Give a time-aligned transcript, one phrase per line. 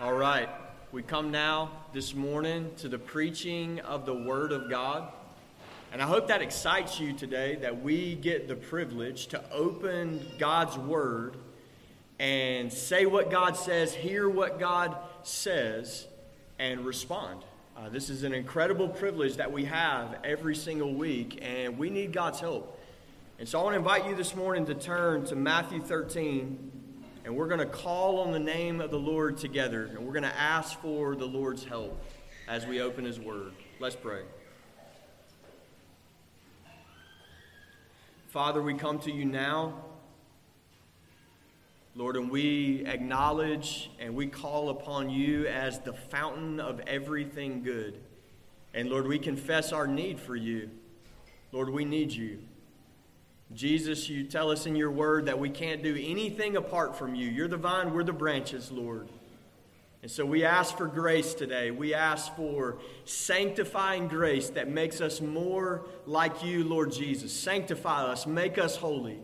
[0.00, 0.48] All right,
[0.92, 5.12] we come now this morning to the preaching of the Word of God.
[5.92, 10.78] And I hope that excites you today that we get the privilege to open God's
[10.78, 11.36] Word
[12.18, 16.06] and say what God says, hear what God says,
[16.58, 17.42] and respond.
[17.76, 22.14] Uh, this is an incredible privilege that we have every single week, and we need
[22.14, 22.80] God's help.
[23.38, 26.79] And so I want to invite you this morning to turn to Matthew 13
[27.24, 30.22] and we're going to call on the name of the Lord together, and we're going
[30.22, 32.00] to ask for the Lord's help
[32.48, 33.52] as we open His Word.
[33.78, 34.22] Let's pray.
[38.28, 39.74] Father, we come to you now,
[41.96, 48.00] Lord, and we acknowledge and we call upon you as the fountain of everything good.
[48.72, 50.70] And Lord, we confess our need for you.
[51.50, 52.38] Lord, we need you.
[53.54, 57.28] Jesus, you tell us in your word that we can't do anything apart from you.
[57.28, 59.08] You're the vine, we're the branches, Lord.
[60.02, 61.70] And so we ask for grace today.
[61.70, 67.32] We ask for sanctifying grace that makes us more like you, Lord Jesus.
[67.32, 69.18] Sanctify us, make us holy.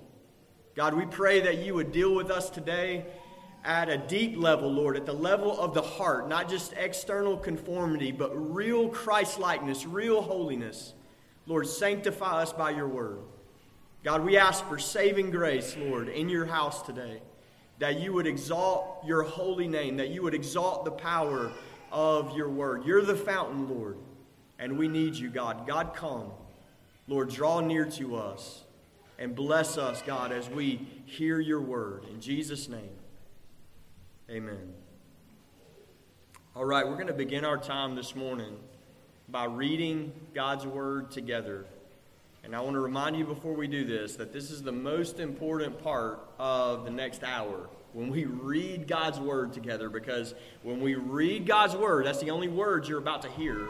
[0.74, 3.06] God, we pray that you would deal with us today
[3.64, 8.12] at a deep level, Lord, at the level of the heart, not just external conformity,
[8.12, 10.92] but real Christ likeness, real holiness.
[11.46, 13.20] Lord, sanctify us by your word.
[14.06, 17.20] God, we ask for saving grace, Lord, in your house today,
[17.80, 21.50] that you would exalt your holy name, that you would exalt the power
[21.90, 22.84] of your word.
[22.84, 23.98] You're the fountain, Lord,
[24.60, 25.66] and we need you, God.
[25.66, 26.30] God, come.
[27.08, 28.62] Lord, draw near to us
[29.18, 32.04] and bless us, God, as we hear your word.
[32.08, 32.96] In Jesus' name,
[34.30, 34.72] amen.
[36.54, 38.56] All right, we're going to begin our time this morning
[39.28, 41.66] by reading God's word together.
[42.46, 45.18] And I want to remind you before we do this that this is the most
[45.18, 50.94] important part of the next hour when we read God's Word together, because when we
[50.94, 53.68] read God's Word, that's the only words you're about to hear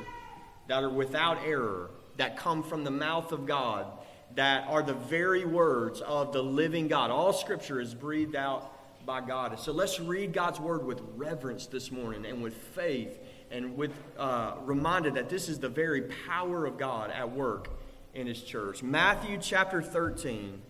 [0.69, 1.89] that are without error,
[2.19, 3.87] that come from the mouth of God,
[4.35, 7.11] that are the very words of the living God.
[7.11, 8.73] All Scripture is breathed out
[9.07, 9.59] by God.
[9.59, 13.19] So let's read God's Word with reverence this morning and with faith
[13.51, 17.71] and with uh, reminded that this is the very power of God at work
[18.17, 18.83] in his church.
[18.83, 20.63] Matthew chapter 13,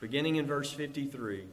[0.00, 1.44] beginning in verse 53.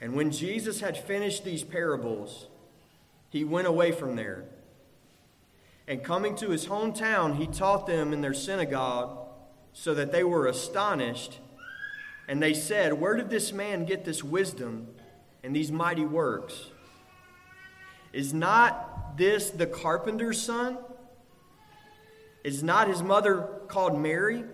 [0.00, 2.46] And when Jesus had finished these parables,
[3.28, 4.44] he went away from there.
[5.88, 9.18] And coming to his hometown, he taught them in their synagogue,
[9.72, 11.38] so that they were astonished.
[12.28, 14.86] And they said, Where did this man get this wisdom
[15.42, 16.70] and these mighty works?
[18.12, 20.78] Is not this the carpenter's son?
[22.42, 24.44] Is not his mother called Mary?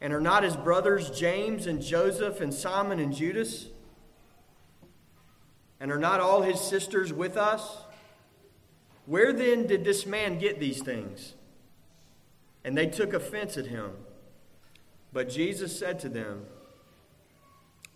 [0.00, 3.66] And are not his brothers James and Joseph and Simon and Judas?
[5.78, 7.78] And are not all his sisters with us?
[9.06, 11.34] Where then did this man get these things?
[12.64, 13.92] And they took offense at him.
[15.12, 16.46] But Jesus said to them,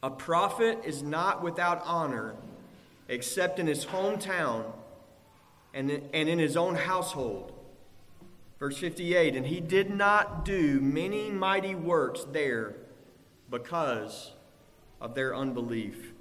[0.03, 2.35] A prophet is not without honor
[3.09, 4.65] except in his hometown
[5.73, 7.54] and in his own household.
[8.65, 12.77] Verse 58 And he did not do many mighty works there
[13.51, 14.33] because
[15.03, 16.15] of their unbelief.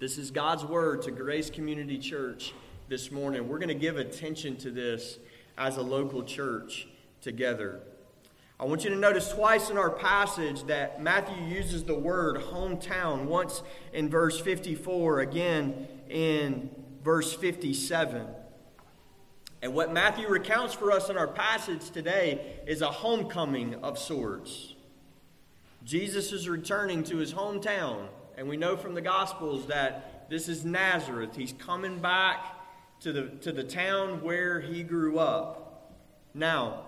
[0.00, 2.54] This is God's word to Grace Community Church
[2.88, 3.48] this morning.
[3.48, 5.18] We're going to give attention to this
[5.58, 6.88] as a local church
[7.20, 7.82] together.
[8.58, 13.26] I want you to notice twice in our passage that Matthew uses the word hometown,
[13.26, 13.62] once
[13.92, 16.70] in verse 54, again in
[17.04, 18.26] verse 57.
[19.60, 24.74] And what Matthew recounts for us in our passage today is a homecoming of sorts.
[25.84, 30.64] Jesus is returning to his hometown, and we know from the Gospels that this is
[30.64, 31.34] Nazareth.
[31.34, 32.54] He's coming back
[33.00, 35.96] to the, to the town where he grew up.
[36.34, 36.84] Now,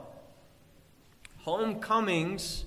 [1.38, 2.66] homecomings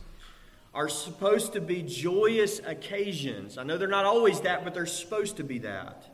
[0.73, 3.57] are supposed to be joyous occasions.
[3.57, 6.09] I know they're not always that, but they're supposed to be that.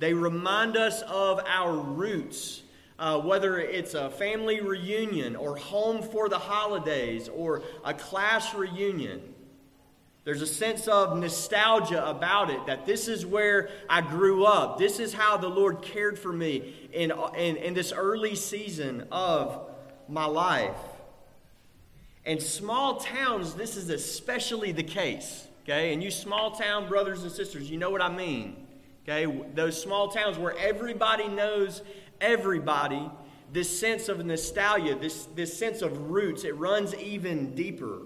[0.00, 2.62] They remind us of our roots
[2.98, 9.34] uh, whether it's a family reunion or home for the holidays or a class reunion.
[10.24, 14.78] There's a sense of nostalgia about it that this is where I grew up.
[14.78, 19.68] This is how the Lord cared for me in, in, in this early season of
[20.08, 20.76] my life.
[22.24, 25.46] In small towns, this is especially the case.
[25.64, 25.92] Okay?
[25.92, 28.66] And you small town brothers and sisters, you know what I mean.
[29.06, 29.26] Okay?
[29.54, 31.82] Those small towns where everybody knows
[32.24, 33.10] everybody
[33.52, 36.42] this sense of nostalgia, this, this sense of roots.
[36.42, 38.00] It runs even deeper.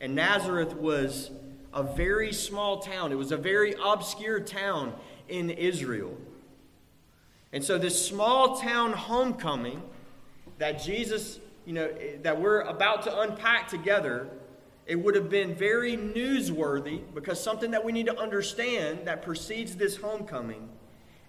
[0.00, 1.30] And Nazareth was
[1.74, 3.12] a very small town.
[3.12, 4.94] It was a very obscure town
[5.28, 6.16] in Israel.
[7.52, 9.82] And so, this small town homecoming
[10.56, 14.28] that Jesus, you know, eh, that we're about to unpack together,
[14.86, 19.76] it would have been very newsworthy because something that we need to understand that precedes
[19.76, 20.70] this homecoming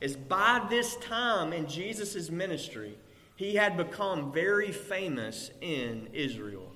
[0.04, 2.98] is by this time in Jesus' ministry,
[3.38, 6.70] he had become very famous in Israel.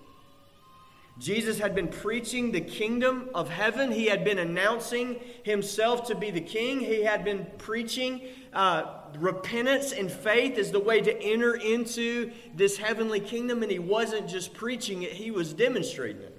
[1.20, 3.92] Jesus had been preaching the kingdom of heaven.
[3.92, 6.80] He had been announcing himself to be the king.
[6.80, 8.22] He had been preaching
[8.54, 13.62] uh, repentance and faith as the way to enter into this heavenly kingdom.
[13.62, 16.37] And he wasn't just preaching it, he was demonstrating it.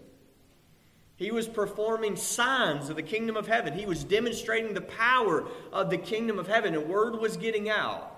[1.19, 3.73] He was performing signs of the kingdom of heaven.
[3.73, 8.15] He was demonstrating the power of the kingdom of heaven, and word was getting out.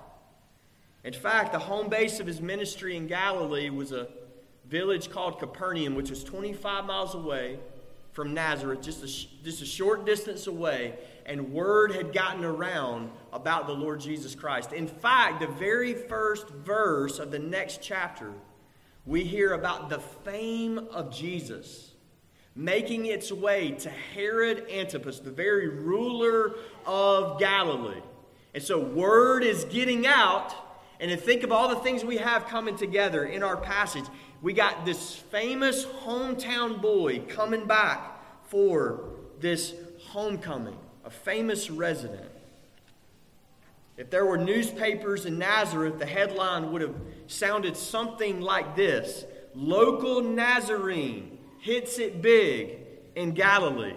[1.03, 4.09] In fact, the home base of his ministry in Galilee was a
[4.67, 7.59] village called Capernaum, which was 25 miles away
[8.13, 10.93] from Nazareth, just a, just a short distance away,
[11.25, 14.75] and word had gotten around about the Lord Jesus Christ.
[14.75, 18.31] In fact, the very first verse of the next chapter,
[19.07, 21.90] we hear about the fame of Jesus
[22.61, 28.03] making its way to Herod Antipas, the very ruler of Galilee.
[28.53, 30.55] And so, word is getting out.
[31.01, 34.05] And to think of all the things we have coming together in our passage,
[34.43, 39.05] we got this famous hometown boy coming back for
[39.41, 39.73] this
[40.09, 40.77] homecoming,
[41.07, 42.31] a famous resident.
[43.97, 46.95] If there were newspapers in Nazareth, the headline would have
[47.27, 49.25] sounded something like this
[49.55, 52.79] Local Nazarene hits it big
[53.15, 53.97] in Galilee.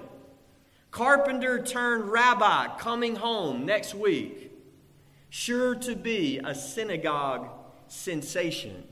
[0.92, 4.52] Carpenter turned rabbi coming home next week.
[5.30, 7.50] Sure to be a synagogue
[7.88, 8.84] sensation.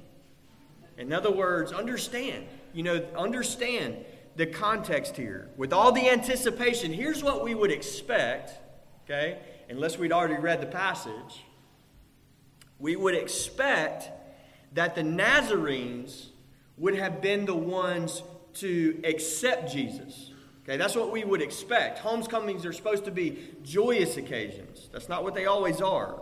[0.97, 3.97] In other words, understand, you know, understand
[4.35, 5.49] the context here.
[5.57, 8.53] With all the anticipation, here's what we would expect,
[9.05, 9.39] okay,
[9.69, 11.43] unless we'd already read the passage.
[12.79, 14.09] We would expect
[14.73, 16.29] that the Nazarenes
[16.77, 18.23] would have been the ones
[18.55, 20.31] to accept Jesus.
[20.63, 21.99] Okay, that's what we would expect.
[21.99, 24.89] Homecomings are supposed to be joyous occasions.
[24.91, 26.21] That's not what they always are.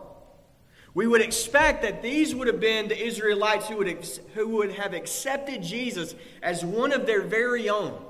[0.93, 4.93] We would expect that these would have been the Israelites who would, who would have
[4.93, 8.01] accepted Jesus as one of their very own.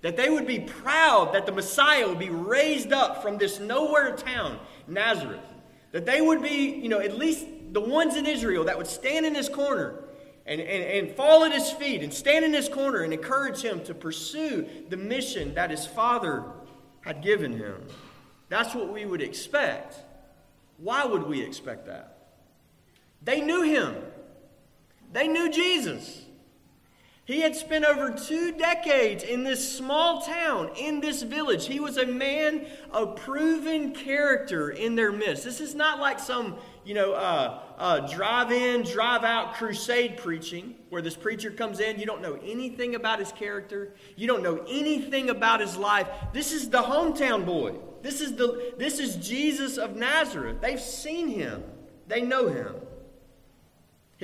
[0.00, 4.16] That they would be proud that the Messiah would be raised up from this nowhere
[4.16, 5.40] town, Nazareth.
[5.92, 9.26] That they would be, you know, at least the ones in Israel that would stand
[9.26, 10.03] in his corner
[10.46, 13.82] and, and, and fall at his feet and stand in his corner and encourage him
[13.84, 16.44] to pursue the mission that his father
[17.00, 17.86] had given him.
[18.48, 19.96] That's what we would expect.
[20.78, 22.18] Why would we expect that?
[23.22, 23.96] They knew him,
[25.12, 26.23] they knew Jesus.
[27.26, 31.66] He had spent over two decades in this small town, in this village.
[31.66, 35.42] He was a man of proven character in their midst.
[35.42, 40.74] This is not like some, you know, uh, uh, drive in, drive out crusade preaching,
[40.90, 44.62] where this preacher comes in, you don't know anything about his character, you don't know
[44.68, 46.06] anything about his life.
[46.34, 47.76] This is the hometown boy.
[48.02, 50.60] This is, the, this is Jesus of Nazareth.
[50.60, 51.64] They've seen him,
[52.06, 52.74] they know him.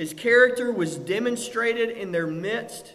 [0.01, 2.93] His character was demonstrated in their midst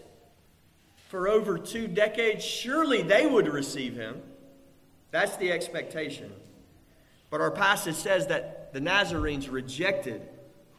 [1.09, 2.45] for over two decades.
[2.45, 4.21] Surely they would receive him.
[5.13, 6.33] That's the expectation.
[7.31, 10.21] But our passage says that the Nazarenes rejected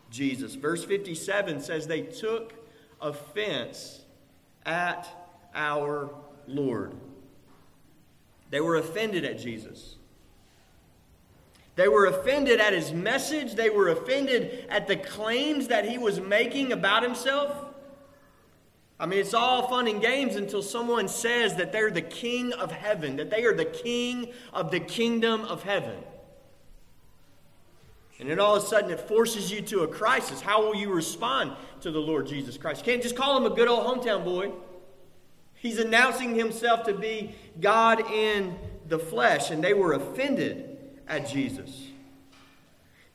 [0.09, 0.55] Jesus.
[0.55, 2.53] Verse 57 says they took
[2.99, 4.01] offense
[4.65, 5.07] at
[5.55, 6.09] our
[6.45, 6.93] Lord.
[8.49, 9.95] They were offended at Jesus.
[11.77, 13.53] They were offended at his message.
[13.53, 17.55] They were offended at the claims that he was making about himself.
[18.99, 22.71] I mean, it's all fun and games until someone says that they're the king of
[22.71, 25.99] heaven, that they are the king of the kingdom of heaven.
[28.19, 30.41] And then all of a sudden it forces you to a crisis.
[30.41, 32.83] How will you respond to the Lord Jesus Christ?
[32.83, 34.51] You can't just call him a good old hometown boy.
[35.53, 38.57] He's announcing himself to be God in
[38.87, 40.76] the flesh, and they were offended
[41.07, 41.87] at Jesus.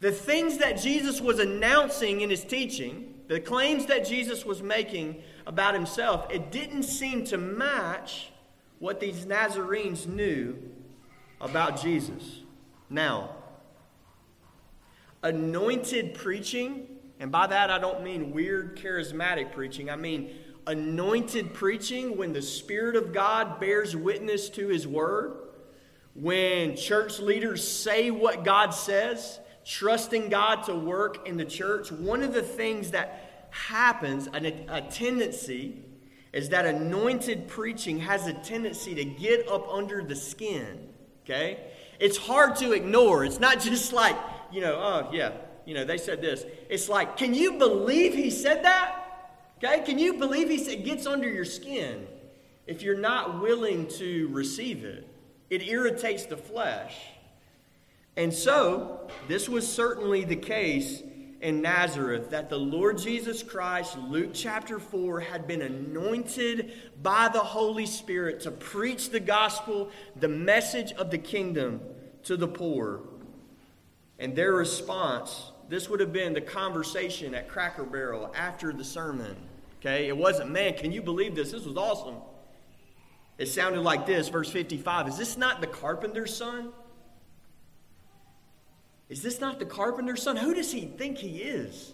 [0.01, 5.23] The things that Jesus was announcing in his teaching, the claims that Jesus was making
[5.47, 8.31] about himself, it didn't seem to match
[8.79, 10.57] what these Nazarenes knew
[11.41, 12.41] about Jesus.
[12.91, 13.31] Now,
[15.23, 16.89] anointed preaching,
[17.21, 20.31] and by that I don't mean weird charismatic preaching, I mean
[20.67, 25.42] anointed preaching when the Spirit of God bears witness to his word
[26.15, 32.23] when church leaders say what God says, trusting God to work in the church, one
[32.23, 35.77] of the things that happens, a, a tendency,
[36.33, 40.89] is that anointed preaching has a tendency to get up under the skin.
[41.25, 41.61] Okay?
[42.01, 43.25] It's hard to ignore.
[43.25, 44.17] It's not just like,
[44.51, 45.33] you know, oh, yeah,
[45.65, 46.45] you know, they said this.
[46.69, 48.99] It's like, can you believe he said that?
[49.59, 49.83] Okay?
[49.85, 52.07] Can you believe he said, it gets under your skin
[52.67, 55.07] if you're not willing to receive it?
[55.53, 56.97] It irritates the flesh.
[58.17, 61.03] And so, this was certainly the case
[61.43, 67.41] in Nazareth that the Lord Jesus Christ, Luke chapter 4, had been anointed by the
[67.41, 71.83] Holy Spirit to preach the gospel, the message of the kingdom
[72.23, 73.01] to the poor.
[74.19, 79.37] And their response, this would have been the conversation at Cracker Barrel after the sermon.
[79.81, 80.09] Okay?
[80.09, 81.53] It wasn't, man, can you believe this?
[81.53, 82.23] This was awesome.
[83.39, 86.73] It sounded like this, verse 55 Is this not the carpenter's son?
[89.09, 90.37] Is this not the carpenter's son?
[90.37, 91.93] Who does he think he is?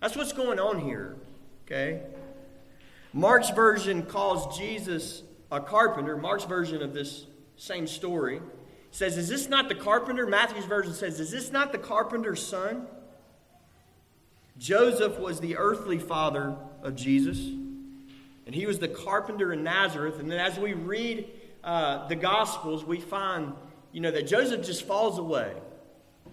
[0.00, 1.16] That's what's going on here.
[1.66, 2.00] Okay?
[3.12, 5.22] Mark's version calls Jesus
[5.52, 6.16] a carpenter.
[6.16, 7.26] Mark's version of this
[7.56, 8.40] same story
[8.90, 10.26] says, Is this not the carpenter?
[10.26, 12.86] Matthew's version says, Is this not the carpenter's son?
[14.56, 17.40] Joseph was the earthly father of Jesus,
[18.46, 20.18] and he was the carpenter in Nazareth.
[20.18, 21.30] And then as we read
[21.62, 23.54] uh, the Gospels, we find,
[23.92, 25.54] you know, that Joseph just falls away.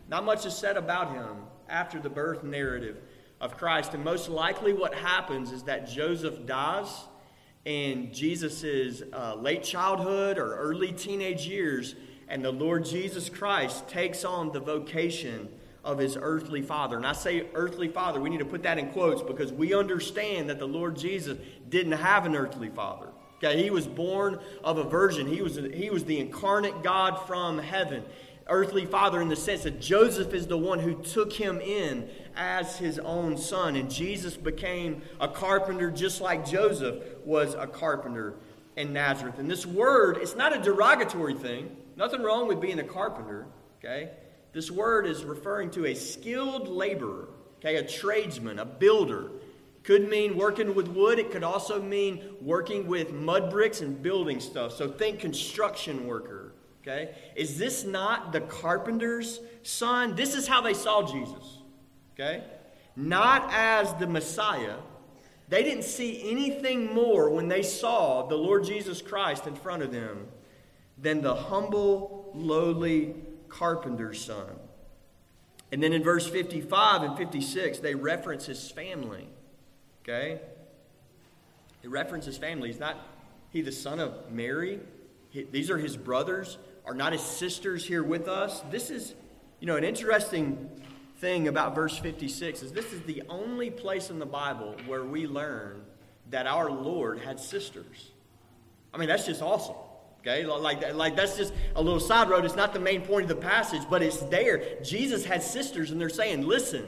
[0.09, 1.37] Not much is said about him
[1.69, 2.97] after the birth narrative
[3.39, 3.93] of Christ.
[3.93, 7.05] And most likely, what happens is that Joseph dies
[7.63, 11.95] in Jesus' uh, late childhood or early teenage years,
[12.27, 15.47] and the Lord Jesus Christ takes on the vocation
[15.83, 16.97] of his earthly father.
[16.97, 20.49] And I say earthly father, we need to put that in quotes because we understand
[20.49, 21.37] that the Lord Jesus
[21.69, 23.07] didn't have an earthly father.
[23.43, 25.25] Okay, he was born of a virgin.
[25.25, 28.03] He was, he was the incarnate God from heaven
[28.47, 32.77] earthly father in the sense that Joseph is the one who took him in as
[32.77, 33.75] his own son.
[33.75, 38.35] And Jesus became a carpenter just like Joseph was a carpenter
[38.75, 39.39] in Nazareth.
[39.39, 41.75] And this word, it's not a derogatory thing.
[41.95, 43.47] Nothing wrong with being a carpenter,
[43.79, 44.11] okay?
[44.53, 47.29] This word is referring to a skilled laborer,
[47.59, 49.31] okay, a tradesman, a builder.
[49.83, 51.17] Could mean working with wood.
[51.17, 54.73] It could also mean working with mud bricks and building stuff.
[54.73, 56.53] So think construction worker.
[56.81, 57.15] Okay?
[57.35, 60.15] Is this not the carpenter's son?
[60.15, 61.59] This is how they saw Jesus.
[62.13, 62.43] Okay?
[62.95, 64.77] Not as the Messiah.
[65.49, 69.91] They didn't see anything more when they saw the Lord Jesus Christ in front of
[69.91, 70.27] them
[70.97, 73.15] than the humble, lowly
[73.51, 74.47] carpenter's son.
[75.71, 79.27] And then in verse 55 and 56, they reference his family.
[80.03, 80.41] Okay?
[81.81, 82.69] They reference his family.
[82.69, 82.97] He's not
[83.51, 84.79] he the son of Mary.
[85.29, 88.61] He, these are his brothers are not his sisters here with us?
[88.71, 89.13] This is,
[89.59, 90.69] you know, an interesting
[91.17, 95.27] thing about verse 56 is this is the only place in the Bible where we
[95.27, 95.83] learn
[96.31, 98.11] that our Lord had sisters.
[98.93, 99.75] I mean, that's just awesome.
[100.21, 102.45] Okay, like, like that's just a little side road.
[102.45, 104.79] It's not the main point of the passage, but it's there.
[104.83, 106.85] Jesus had sisters, and they're saying, Listen,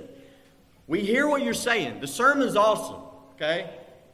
[0.85, 1.99] we hear what you're saying.
[1.99, 3.01] The sermon's awesome,
[3.35, 3.71] okay?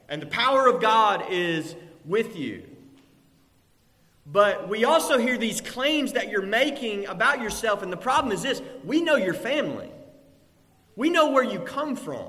[0.07, 2.63] And the power of God is with you.
[4.25, 8.41] But we also hear these claims that you're making about yourself, and the problem is
[8.41, 9.91] this we know your family,
[10.95, 12.27] we know where you come from.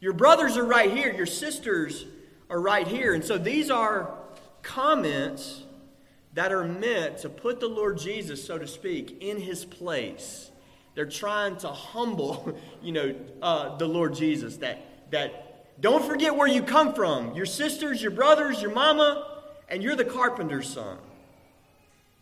[0.00, 2.06] Your brothers are right here, your sisters
[2.48, 3.14] are right here.
[3.14, 4.14] And so these are
[4.62, 5.62] comments
[6.34, 10.50] that are meant to put the Lord Jesus, so to speak, in his place.
[10.94, 14.58] They're trying to humble, you know, uh, the Lord Jesus.
[14.58, 17.34] That, that don't forget where you come from.
[17.34, 19.26] Your sisters, your brothers, your mama,
[19.68, 20.98] and you're the carpenter's son.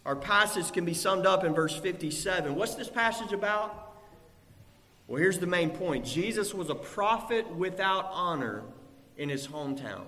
[0.07, 2.55] Our passage can be summed up in verse 57.
[2.55, 3.95] What's this passage about?
[5.07, 8.63] Well, here's the main point Jesus was a prophet without honor
[9.17, 10.05] in his hometown.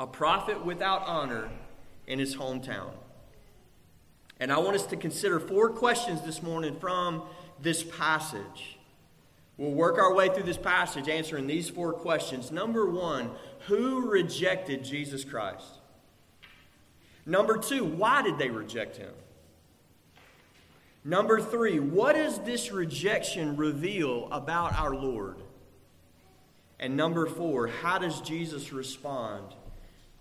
[0.00, 1.50] A prophet without honor
[2.08, 2.90] in his hometown.
[4.40, 7.22] And I want us to consider four questions this morning from
[7.60, 8.78] this passage.
[9.56, 12.50] We'll work our way through this passage answering these four questions.
[12.50, 13.30] Number one,
[13.66, 15.78] who rejected Jesus Christ?
[17.26, 19.12] Number two, why did they reject him?
[21.04, 25.42] Number three, what does this rejection reveal about our Lord?
[26.80, 29.54] And number four, how does Jesus respond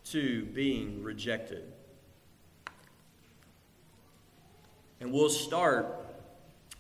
[0.06, 1.72] to being rejected?
[5.00, 5.88] And we'll start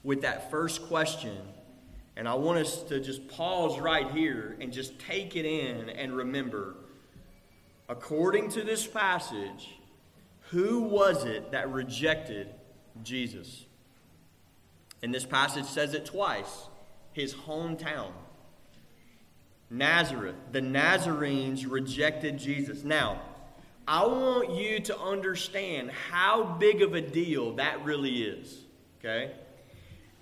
[0.03, 1.37] with that first question.
[2.15, 6.15] And I want us to just pause right here and just take it in and
[6.15, 6.75] remember
[7.89, 9.75] according to this passage,
[10.49, 12.49] who was it that rejected
[13.03, 13.65] Jesus?
[15.03, 16.67] And this passage says it twice
[17.13, 18.11] his hometown.
[19.69, 20.35] Nazareth.
[20.51, 22.83] The Nazarenes rejected Jesus.
[22.83, 23.21] Now,
[23.87, 28.65] I want you to understand how big of a deal that really is.
[28.99, 29.31] Okay?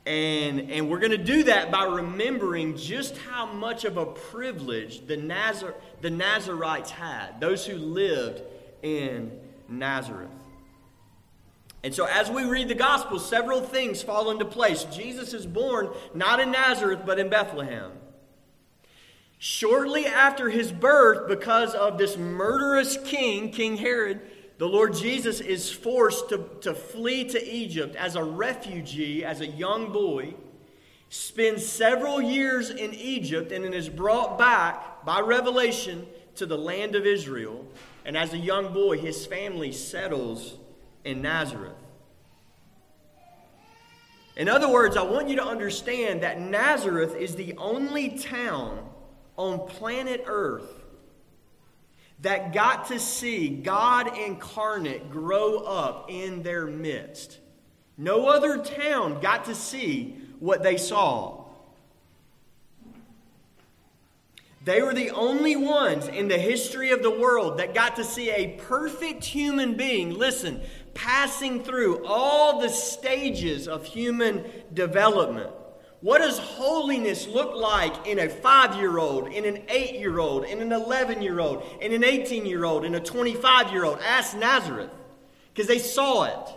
[0.05, 5.07] And, and we're going to do that by remembering just how much of a privilege
[5.07, 8.43] the, Nazar, the Nazarites had, those who lived
[8.83, 9.31] in
[9.67, 10.29] Nazareth.
[11.83, 14.83] And so, as we read the gospel, several things fall into place.
[14.85, 17.91] Jesus is born not in Nazareth, but in Bethlehem.
[19.37, 24.21] Shortly after his birth, because of this murderous king, King Herod,
[24.57, 29.47] the Lord Jesus is forced to, to flee to Egypt as a refugee, as a
[29.47, 30.33] young boy,
[31.09, 36.95] spends several years in Egypt, and then is brought back by revelation to the land
[36.95, 37.65] of Israel.
[38.05, 40.57] And as a young boy, his family settles
[41.03, 41.73] in Nazareth.
[44.37, 48.84] In other words, I want you to understand that Nazareth is the only town
[49.37, 50.83] on planet Earth
[52.21, 57.39] that got to see God incarnate grow up in their midst.
[57.97, 61.45] No other town got to see what they saw.
[64.63, 68.31] They were the only ones in the history of the world that got to see
[68.31, 70.59] a perfect human being, listen,
[70.95, 75.51] passing through all the stages of human development.
[76.05, 80.45] What does holiness look like in a five year old, in an eight year old,
[80.45, 83.97] in an 11 year old, in an 18 year old, in a 25 year old?
[84.05, 84.91] Ask Nazareth
[85.51, 86.55] because they saw it.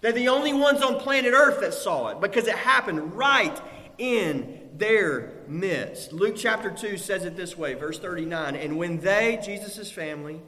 [0.00, 3.56] They're the only ones on planet Earth that saw it because it happened right
[3.98, 6.12] in their midst.
[6.12, 10.40] Luke chapter 2 says it this way, verse 39 And when they, Jesus' family,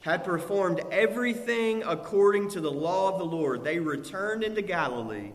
[0.00, 5.32] had performed everything according to the law of the Lord, they returned into Galilee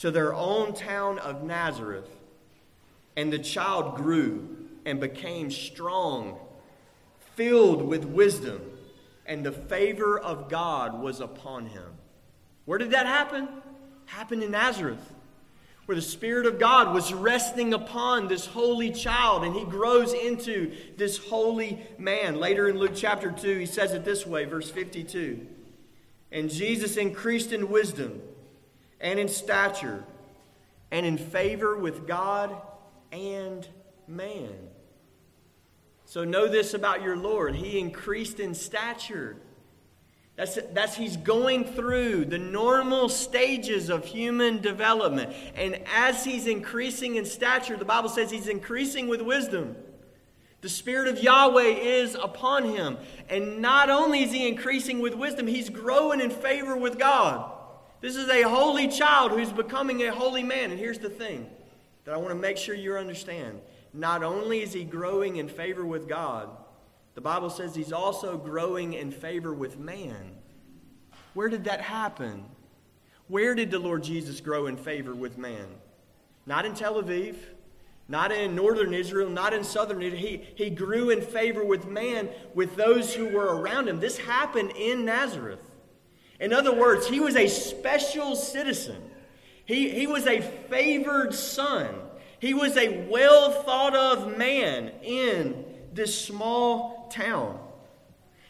[0.00, 2.08] to their own town of Nazareth.
[3.16, 6.38] And the child grew and became strong,
[7.36, 8.62] filled with wisdom,
[9.26, 11.92] and the favor of God was upon him.
[12.64, 13.48] Where did that happen?
[14.06, 15.12] Happened in Nazareth,
[15.84, 20.72] where the Spirit of God was resting upon this holy child, and he grows into
[20.96, 22.36] this holy man.
[22.36, 25.46] Later in Luke chapter 2, he says it this way, verse 52
[26.32, 28.22] And Jesus increased in wisdom
[29.00, 30.04] and in stature
[30.90, 32.54] and in favor with God
[33.12, 33.66] and
[34.06, 34.54] man.
[36.04, 37.54] So know this about your Lord.
[37.54, 39.36] He increased in stature.
[40.36, 45.32] That's, that's he's going through the normal stages of human development.
[45.54, 49.76] And as he's increasing in stature, the Bible says he's increasing with wisdom.
[50.62, 52.98] The Spirit of Yahweh is upon him.
[53.28, 57.52] And not only is he increasing with wisdom, he's growing in favor with God.
[58.00, 60.70] This is a holy child who's becoming a holy man.
[60.70, 61.48] And here's the thing
[62.04, 63.60] that I want to make sure you understand.
[63.92, 66.48] Not only is he growing in favor with God,
[67.14, 70.32] the Bible says he's also growing in favor with man.
[71.34, 72.44] Where did that happen?
[73.28, 75.66] Where did the Lord Jesus grow in favor with man?
[76.46, 77.36] Not in Tel Aviv,
[78.08, 80.20] not in northern Israel, not in southern Israel.
[80.20, 84.00] He, he grew in favor with man, with those who were around him.
[84.00, 85.60] This happened in Nazareth.
[86.40, 89.10] In other words, he was a special citizen.
[89.66, 91.94] He, he was a favored son.
[92.40, 97.60] He was a well thought of man in this small town.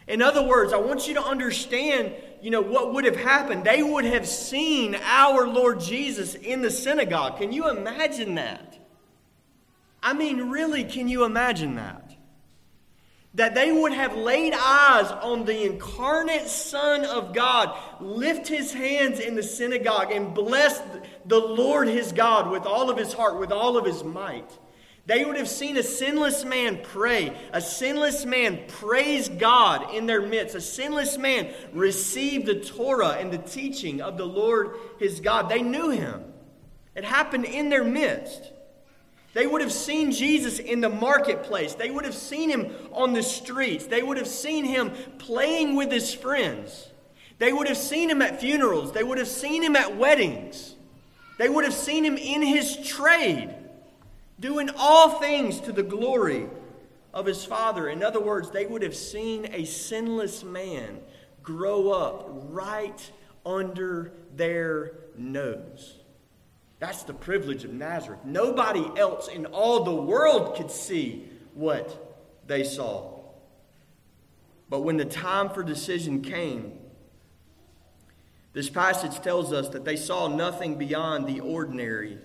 [0.06, 3.64] In other words, I want you to understand, you know, what would have happened.
[3.64, 7.38] They would have seen our Lord Jesus in the synagogue.
[7.38, 8.78] Can you imagine that?
[10.02, 12.09] I mean, really, can you imagine that?
[13.34, 19.20] That they would have laid eyes on the incarnate Son of God, lift his hands
[19.20, 20.80] in the synagogue, and bless
[21.26, 24.50] the Lord his God with all of his heart, with all of his might.
[25.06, 30.22] They would have seen a sinless man pray, a sinless man praise God in their
[30.22, 35.48] midst, a sinless man receive the Torah and the teaching of the Lord his God.
[35.48, 36.24] They knew him.
[36.94, 38.52] It happened in their midst.
[39.32, 41.74] They would have seen Jesus in the marketplace.
[41.74, 43.86] They would have seen him on the streets.
[43.86, 46.88] They would have seen him playing with his friends.
[47.38, 48.92] They would have seen him at funerals.
[48.92, 50.74] They would have seen him at weddings.
[51.38, 53.54] They would have seen him in his trade,
[54.38, 56.48] doing all things to the glory
[57.14, 57.88] of his Father.
[57.88, 61.00] In other words, they would have seen a sinless man
[61.42, 63.10] grow up right
[63.46, 65.99] under their nose.
[66.80, 68.20] That's the privilege of Nazareth.
[68.24, 73.20] Nobody else in all the world could see what they saw.
[74.70, 76.78] But when the time for decision came,
[78.54, 82.18] this passage tells us that they saw nothing beyond the ordinary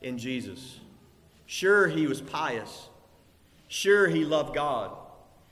[0.00, 0.78] in Jesus.
[1.44, 2.88] Sure, he was pious.
[3.68, 4.92] Sure, he loved God.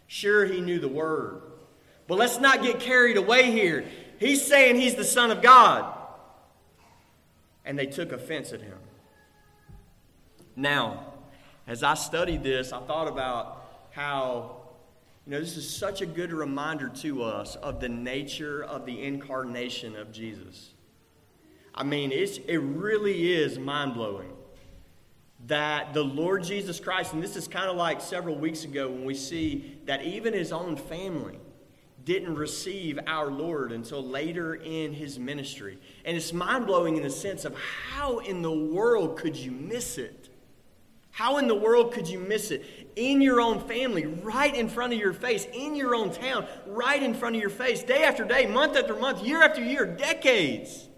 [0.06, 1.42] Sure, he knew the Word.
[2.06, 3.84] But let's not get carried away here.
[4.20, 5.92] He's saying he's the Son of God.
[7.64, 8.78] And they took offense at him.
[10.56, 11.14] Now,
[11.66, 14.56] as I studied this, I thought about how,
[15.26, 19.02] you know, this is such a good reminder to us of the nature of the
[19.02, 20.74] incarnation of Jesus.
[21.74, 24.30] I mean, it's, it really is mind blowing
[25.46, 29.04] that the Lord Jesus Christ, and this is kind of like several weeks ago when
[29.04, 31.38] we see that even his own family
[32.04, 35.78] didn't receive our Lord until later in his ministry.
[36.04, 39.96] And it's mind blowing in the sense of how in the world could you miss
[39.98, 40.28] it?
[41.10, 42.64] How in the world could you miss it?
[42.96, 47.02] In your own family, right in front of your face, in your own town, right
[47.02, 50.88] in front of your face, day after day, month after month, year after year, decades,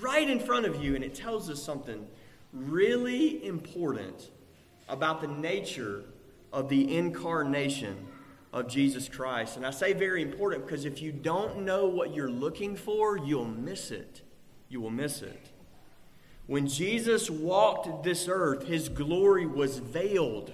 [0.00, 0.94] right in front of you.
[0.94, 2.06] And it tells us something
[2.52, 4.30] really important
[4.88, 6.04] about the nature
[6.52, 7.96] of the incarnation
[8.54, 9.56] of Jesus Christ.
[9.56, 13.44] And I say very important because if you don't know what you're looking for, you'll
[13.44, 14.22] miss it.
[14.68, 15.50] You will miss it.
[16.46, 20.52] When Jesus walked this earth, his glory was veiled.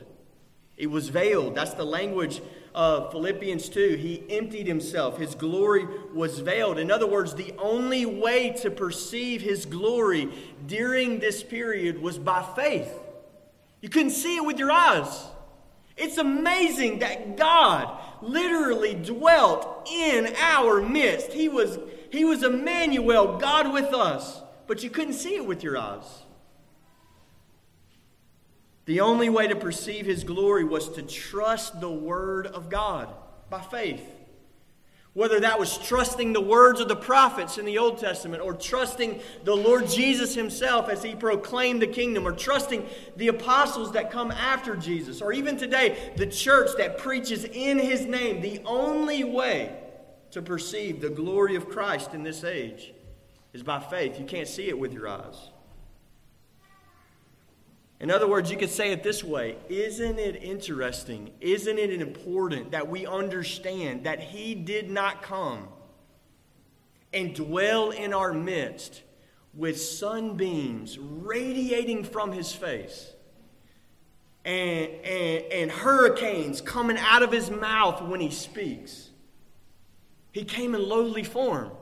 [0.78, 1.54] It was veiled.
[1.54, 2.40] That's the language
[2.74, 3.96] of Philippians 2.
[3.96, 5.18] He emptied himself.
[5.18, 6.78] His glory was veiled.
[6.78, 10.32] In other words, the only way to perceive his glory
[10.66, 12.94] during this period was by faith.
[13.82, 15.26] You couldn't see it with your eyes.
[16.00, 21.32] It's amazing that God literally dwelt in our midst.
[21.32, 21.78] He was,
[22.10, 26.22] he was Emmanuel, God with us, but you couldn't see it with your eyes.
[28.86, 33.14] The only way to perceive his glory was to trust the word of God
[33.50, 34.02] by faith.
[35.12, 39.20] Whether that was trusting the words of the prophets in the Old Testament, or trusting
[39.42, 44.30] the Lord Jesus himself as he proclaimed the kingdom, or trusting the apostles that come
[44.30, 49.76] after Jesus, or even today, the church that preaches in his name, the only way
[50.30, 52.92] to perceive the glory of Christ in this age
[53.52, 54.18] is by faith.
[54.18, 55.49] You can't see it with your eyes.
[58.00, 61.30] In other words, you could say it this way Isn't it interesting?
[61.40, 65.68] Isn't it important that we understand that He did not come
[67.12, 69.02] and dwell in our midst
[69.52, 73.12] with sunbeams radiating from His face?
[74.42, 79.10] And, and, and hurricanes coming out of his mouth when he speaks.
[80.32, 81.72] He came in lowly form.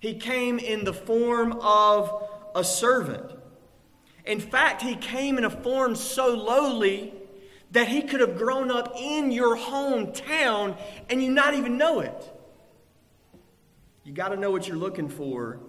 [0.00, 3.32] He came in the form of a servant.
[4.24, 7.12] In fact, he came in a form so lowly
[7.72, 10.76] that he could have grown up in your hometown
[11.08, 12.38] and you not even know it.
[14.04, 15.60] You got to know what you're looking for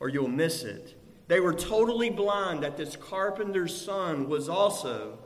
[0.00, 0.98] or you'll miss it.
[1.28, 5.18] They were totally blind that this carpenter's son was also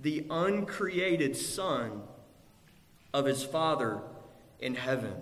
[0.00, 2.02] the uncreated son
[3.12, 4.00] of his father
[4.58, 5.14] in heaven.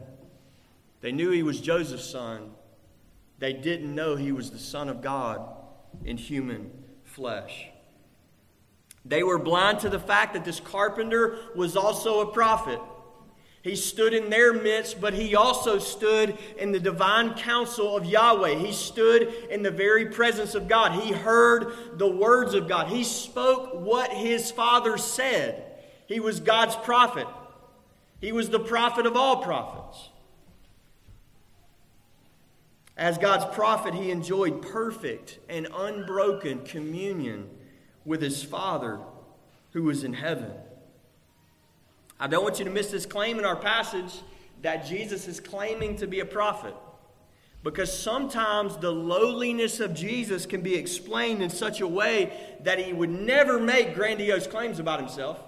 [1.01, 2.53] They knew he was Joseph's son.
[3.39, 5.56] They didn't know he was the son of God
[6.05, 6.71] in human
[7.05, 7.69] flesh.
[9.05, 12.81] They were blind to the fact that this carpenter was also a prophet.
[13.63, 18.55] He stood in their midst, but he also stood in the divine counsel of Yahweh.
[18.55, 21.03] He stood in the very presence of God.
[21.03, 22.89] He heard the words of God.
[22.89, 25.65] He spoke what his father said.
[26.07, 27.27] He was God's prophet.
[28.21, 30.11] He was the prophet of all prophets.
[32.97, 37.51] As God's prophet, he enjoyed perfect and unbroken communion
[38.05, 39.01] with his Father
[39.73, 40.53] who was in heaven.
[42.19, 44.21] I don't want you to miss this claim in our passage
[44.63, 46.75] that Jesus is claiming to be a prophet.
[47.63, 52.33] Because sometimes the lowliness of Jesus can be explained in such a way
[52.63, 55.39] that he would never make grandiose claims about himself.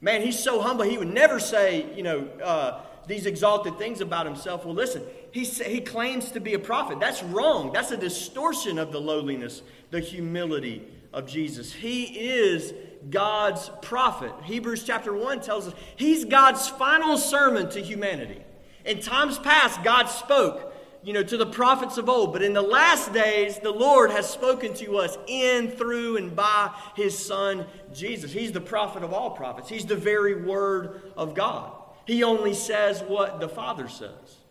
[0.00, 4.26] Man, he's so humble, he would never say, you know, uh, these exalted things about
[4.26, 4.64] himself.
[4.64, 5.02] Well, listen,
[5.34, 7.00] he, he claims to be a prophet.
[7.00, 7.72] That's wrong.
[7.72, 11.72] That's a distortion of the lowliness, the humility of Jesus.
[11.72, 12.72] He is
[13.10, 14.30] God's prophet.
[14.44, 18.44] Hebrews chapter 1 tells us he's God's final sermon to humanity.
[18.84, 22.62] In times past, God spoke, you know, to the prophets of old, but in the
[22.62, 28.30] last days, the Lord has spoken to us in, through, and by his son Jesus.
[28.32, 29.68] He's the prophet of all prophets.
[29.68, 31.72] He's the very word of God.
[32.06, 34.43] He only says what the Father says.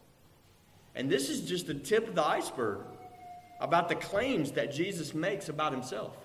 [0.95, 2.79] And this is just the tip of the iceberg
[3.60, 6.15] about the claims that Jesus makes about himself.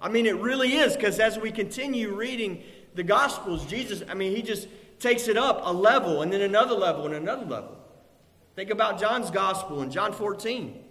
[0.00, 2.62] I mean, it really is, because as we continue reading
[2.94, 4.66] the Gospels, Jesus, I mean, he just
[4.98, 7.76] takes it up a level and then another level and another level.
[8.56, 10.82] Think about John's Gospel in John 14.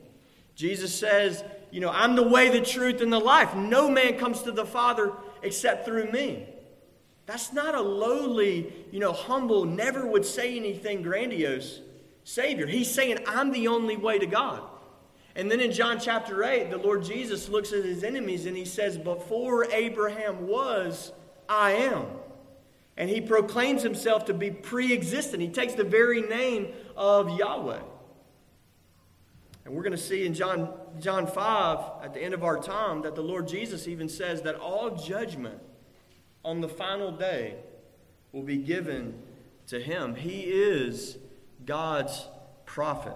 [0.55, 3.55] Jesus says, You know, I'm the way, the truth, and the life.
[3.55, 6.47] No man comes to the Father except through me.
[7.25, 11.79] That's not a lowly, you know, humble, never would say anything grandiose
[12.29, 12.67] Savior.
[12.67, 14.61] He's saying, I'm the only way to God.
[15.35, 18.65] And then in John chapter 8, the Lord Jesus looks at his enemies and he
[18.65, 21.11] says, Before Abraham was,
[21.47, 22.05] I am.
[22.97, 25.41] And he proclaims himself to be pre existent.
[25.41, 27.81] He takes the very name of Yahweh.
[29.65, 33.01] And we're going to see in John, John 5, at the end of our time,
[33.01, 35.59] that the Lord Jesus even says that all judgment
[36.45, 37.55] on the final day
[38.33, 39.19] will be given
[39.67, 40.13] to him.
[40.13, 41.17] He is
[41.65, 42.27] God's
[42.65, 43.15] prophet.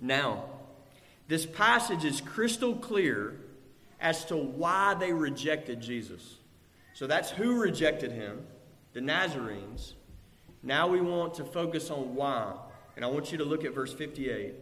[0.00, 0.44] Now,
[1.26, 3.38] this passage is crystal clear
[4.00, 6.36] as to why they rejected Jesus.
[6.94, 8.46] So that's who rejected him,
[8.92, 9.94] the Nazarenes.
[10.62, 12.54] Now we want to focus on why.
[12.96, 14.54] And I want you to look at verse 58.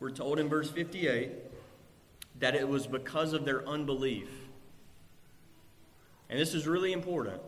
[0.00, 1.32] We're told in verse 58
[2.38, 4.28] that it was because of their unbelief.
[6.28, 7.40] And this is really important.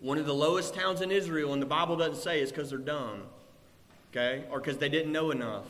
[0.00, 2.78] One of the lowest towns in Israel, and the Bible doesn't say it's because they're
[2.78, 3.22] dumb,
[4.10, 4.44] okay?
[4.50, 5.64] Or because they didn't know enough,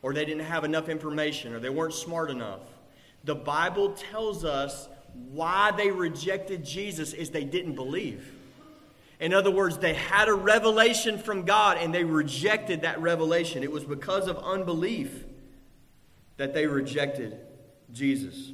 [0.00, 2.60] or they didn't have enough information, or they weren't smart enough.
[3.24, 4.88] The Bible tells us
[5.30, 8.32] why they rejected Jesus is they didn't believe.
[9.20, 13.62] In other words, they had a revelation from God and they rejected that revelation.
[13.62, 15.24] It was because of unbelief
[16.38, 17.38] that they rejected
[17.92, 18.50] Jesus.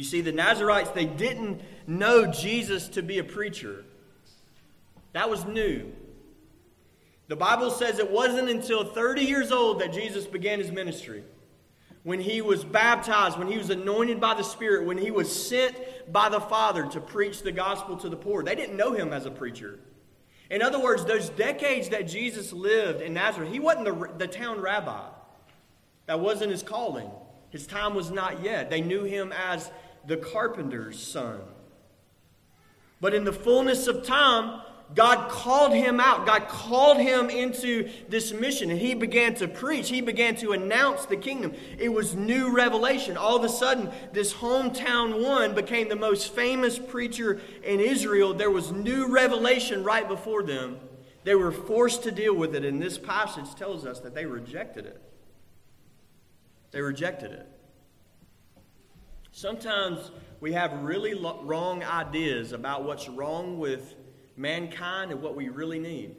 [0.00, 3.84] You see, the Nazarites, they didn't know Jesus to be a preacher.
[5.12, 5.92] That was new.
[7.28, 11.22] The Bible says it wasn't until 30 years old that Jesus began his ministry
[12.02, 15.76] when he was baptized, when he was anointed by the Spirit, when he was sent
[16.10, 18.42] by the Father to preach the gospel to the poor.
[18.42, 19.80] They didn't know him as a preacher.
[20.48, 24.62] In other words, those decades that Jesus lived in Nazareth, he wasn't the, the town
[24.62, 25.08] rabbi.
[26.06, 27.10] That wasn't his calling.
[27.50, 28.70] His time was not yet.
[28.70, 29.70] They knew him as
[30.06, 31.40] the carpenter's son.
[33.00, 34.62] But in the fullness of time,
[34.94, 36.26] God called him out.
[36.26, 39.88] God called him into this mission, and he began to preach.
[39.88, 41.54] He began to announce the kingdom.
[41.78, 43.16] It was new revelation.
[43.16, 48.34] All of a sudden, this hometown one became the most famous preacher in Israel.
[48.34, 50.80] There was new revelation right before them.
[51.22, 54.86] They were forced to deal with it, and this passage tells us that they rejected
[54.86, 55.00] it.
[56.72, 57.46] They rejected it.
[59.32, 63.94] Sometimes we have really wrong ideas about what's wrong with
[64.36, 66.16] mankind and what we really need.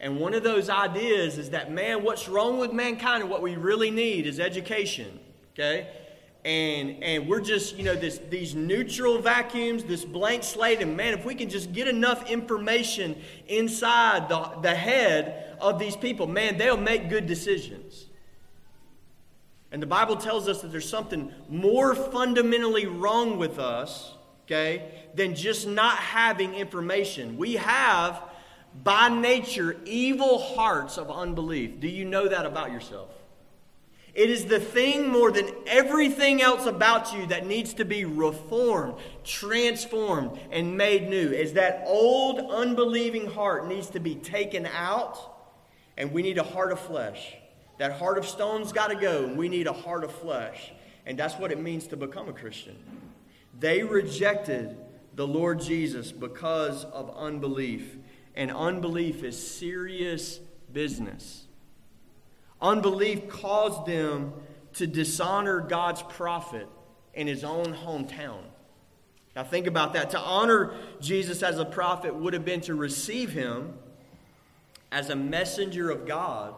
[0.00, 3.54] And one of those ideas is that, man, what's wrong with mankind and what we
[3.56, 5.20] really need is education.
[5.52, 5.88] Okay?
[6.44, 10.80] And, and we're just, you know, this, these neutral vacuums, this blank slate.
[10.80, 15.94] And man, if we can just get enough information inside the, the head of these
[15.94, 18.06] people, man, they'll make good decisions.
[19.72, 24.14] And the Bible tells us that there's something more fundamentally wrong with us
[24.46, 27.36] okay, than just not having information.
[27.36, 28.22] We have,
[28.82, 31.80] by nature, evil hearts of unbelief.
[31.80, 33.08] Do you know that about yourself?
[34.14, 38.96] It is the thing more than everything else about you that needs to be reformed,
[39.24, 41.30] transformed, and made new.
[41.30, 45.18] Is that old unbelieving heart needs to be taken out,
[45.96, 47.36] and we need a heart of flesh.
[47.82, 50.70] That heart of stone's got to go, we need a heart of flesh.
[51.04, 52.76] And that's what it means to become a Christian.
[53.58, 54.76] They rejected
[55.16, 57.96] the Lord Jesus because of unbelief.
[58.36, 60.38] And unbelief is serious
[60.72, 61.46] business.
[62.60, 64.32] Unbelief caused them
[64.74, 66.68] to dishonor God's prophet
[67.14, 68.42] in his own hometown.
[69.34, 70.10] Now, think about that.
[70.10, 73.74] To honor Jesus as a prophet would have been to receive him
[74.92, 76.54] as a messenger of God,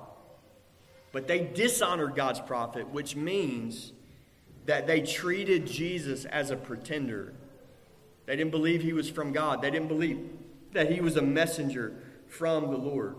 [1.14, 3.92] but they dishonored God's prophet, which means
[4.66, 7.32] that they treated Jesus as a pretender.
[8.26, 10.28] They didn't believe he was from God, they didn't believe
[10.72, 11.94] that he was a messenger
[12.26, 13.14] from the Lord.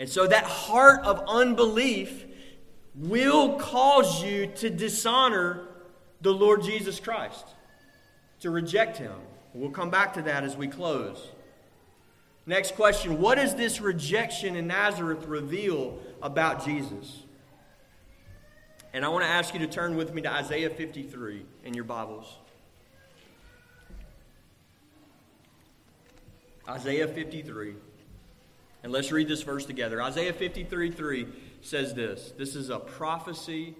[0.00, 2.24] And so that heart of unbelief
[2.96, 5.68] will cause you to dishonor
[6.22, 7.46] the Lord Jesus Christ,
[8.40, 9.14] to reject him.
[9.52, 11.30] We'll come back to that as we close.
[12.46, 17.22] Next question What does this rejection in Nazareth reveal about Jesus?
[18.92, 21.84] And I want to ask you to turn with me to Isaiah 53 in your
[21.84, 22.32] Bibles.
[26.68, 27.74] Isaiah 53.
[28.84, 30.02] And let's read this verse together.
[30.02, 31.26] Isaiah 53 3
[31.62, 33.74] says this this is a prophecy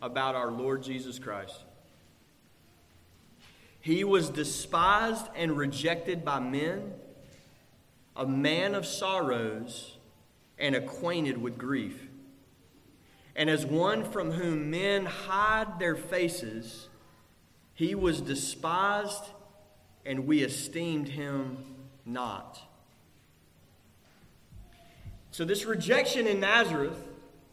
[0.00, 1.64] about our Lord Jesus Christ.
[3.80, 6.92] He was despised and rejected by men,
[8.18, 9.96] a man of sorrows
[10.58, 12.08] and acquainted with grief
[13.38, 16.88] and as one from whom men hide their faces,
[17.72, 19.22] he was despised,
[20.04, 21.64] and we esteemed him
[22.04, 22.60] not.
[25.30, 26.98] So, this rejection in Nazareth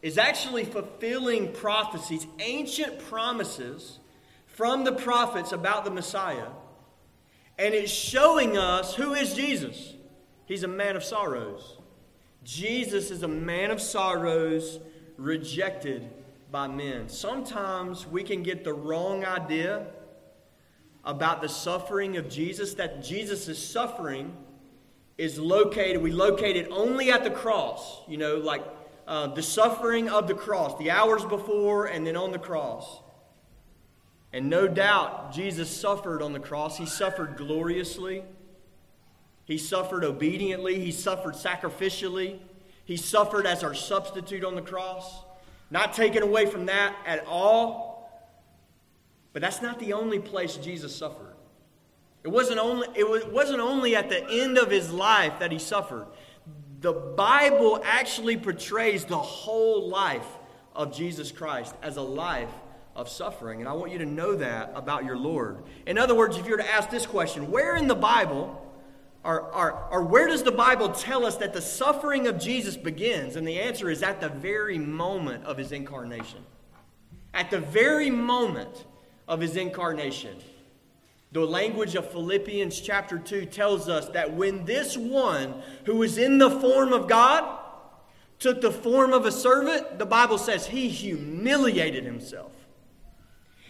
[0.01, 3.99] is actually fulfilling prophecies, ancient promises
[4.47, 6.47] from the prophets about the Messiah.
[7.59, 9.93] And it's showing us who is Jesus.
[10.45, 11.77] He's a man of sorrows.
[12.43, 14.79] Jesus is a man of sorrows
[15.17, 16.09] rejected
[16.51, 17.09] by men.
[17.09, 19.87] Sometimes we can get the wrong idea
[21.03, 24.35] about the suffering of Jesus, that Jesus' suffering
[25.17, 28.63] is located, we locate it only at the cross, you know, like
[29.07, 33.01] uh, the suffering of the cross, the hours before and then on the cross.
[34.33, 36.77] And no doubt Jesus suffered on the cross.
[36.77, 38.23] He suffered gloriously.
[39.45, 40.79] He suffered obediently.
[40.79, 42.39] He suffered sacrificially.
[42.83, 45.23] He suffered as our substitute on the cross.
[45.71, 47.95] Not taken away from that at all.
[49.33, 51.33] But that's not the only place Jesus suffered.
[52.23, 56.07] It wasn't only, it wasn't only at the end of his life that he suffered.
[56.81, 60.25] The Bible actually portrays the whole life
[60.75, 62.49] of Jesus Christ as a life
[62.95, 63.59] of suffering.
[63.59, 65.63] And I want you to know that about your Lord.
[65.85, 68.64] In other words, if you were to ask this question, where in the Bible
[69.25, 73.35] or, or, or where does the Bible tell us that the suffering of Jesus begins?
[73.35, 76.45] And the answer is at the very moment of his incarnation.
[77.33, 78.85] At the very moment
[79.27, 80.37] of his incarnation.
[81.31, 86.37] The language of Philippians chapter 2 tells us that when this one who was in
[86.37, 87.59] the form of God
[88.37, 92.51] took the form of a servant, the Bible says he humiliated himself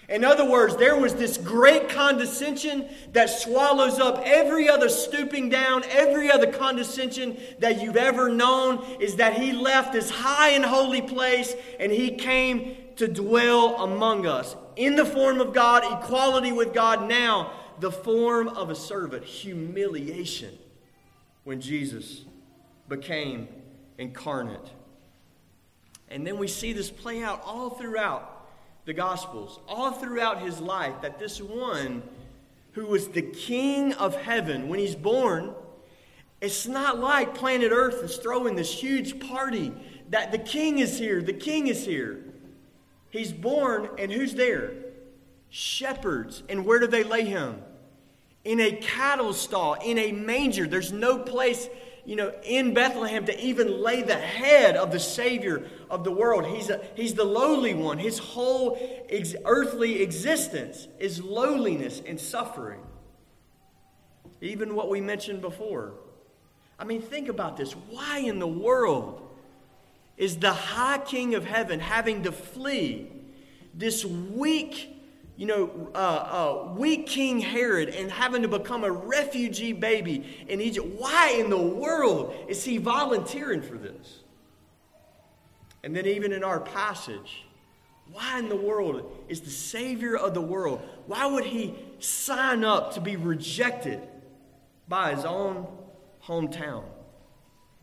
[0.08, 5.84] in other words, there was this great condescension that swallows up every other stooping down,
[5.89, 11.02] every other condescension that you've ever known, is that he left this high and holy
[11.02, 14.56] place and he came to dwell among us.
[14.76, 20.56] In the form of God, equality with God, now the form of a servant, humiliation
[21.46, 22.26] when Jesus
[22.88, 23.48] became
[23.98, 24.70] incarnate.
[26.10, 28.35] And then we see this play out all throughout
[28.86, 32.04] the Gospels, all throughout his life, that this one
[32.74, 35.54] who was the king of heaven, when he's born,
[36.41, 39.74] it's not like planet Earth is throwing this huge party
[40.10, 42.24] that the king is here, the king is here.
[43.10, 44.74] He's born, and who's there?
[45.50, 46.43] Shepherds.
[46.50, 47.62] And where do they lay him?
[48.43, 50.67] In a cattle stall, in a manger.
[50.67, 51.69] There's no place
[52.06, 56.46] you know, in Bethlehem to even lay the head of the Savior of the world.
[56.46, 57.98] He's, a, he's the lowly one.
[57.98, 58.78] His whole
[59.10, 62.82] ex- earthly existence is lowliness and suffering.
[64.41, 65.94] Even what we mentioned before.
[66.78, 67.72] I mean, think about this.
[67.72, 69.28] Why in the world
[70.18, 73.12] is the high king of heaven having to flee
[73.74, 74.95] this weak
[75.38, 80.62] you know, uh, uh, weak King Herod and having to become a refugee baby in
[80.62, 80.88] Egypt.
[80.98, 84.19] Why in the world is he volunteering for this?
[85.84, 87.45] And then, even in our passage,
[88.12, 90.82] why in the world is the Savior of the world?
[91.06, 94.02] Why would he sign up to be rejected
[94.88, 95.67] by his own
[96.24, 96.84] hometown?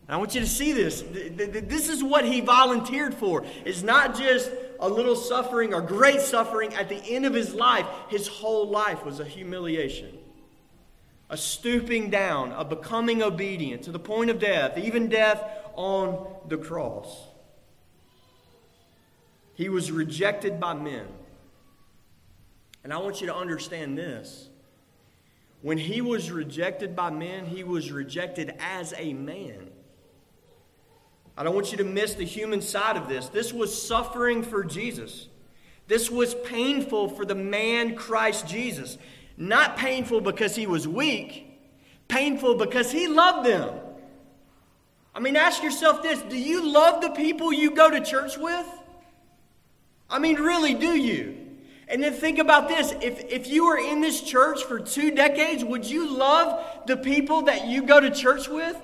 [0.06, 1.02] And I want you to see this.
[1.02, 3.44] This is what he volunteered for.
[3.64, 4.50] It's not just
[4.82, 7.86] a little suffering or great suffering at the end of his life.
[8.08, 10.18] His whole life was a humiliation,
[11.30, 15.42] a stooping down, a becoming obedient to the point of death, even death
[15.74, 17.28] on the cross.
[19.54, 21.06] He was rejected by men.
[22.82, 24.48] And I want you to understand this.
[25.60, 29.70] When he was rejected by men, he was rejected as a man.
[31.36, 33.28] I don't want you to miss the human side of this.
[33.28, 35.28] This was suffering for Jesus.
[35.88, 38.98] This was painful for the man Christ Jesus.
[39.36, 41.46] Not painful because he was weak,
[42.08, 43.74] painful because he loved them.
[45.14, 48.66] I mean, ask yourself this do you love the people you go to church with?
[50.08, 51.38] I mean, really, do you?
[51.88, 55.64] And then think about this if, if you were in this church for two decades,
[55.64, 58.76] would you love the people that you go to church with?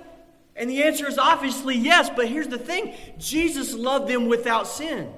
[0.58, 5.12] And the answer is obviously yes, but here's the thing Jesus loved them without sin.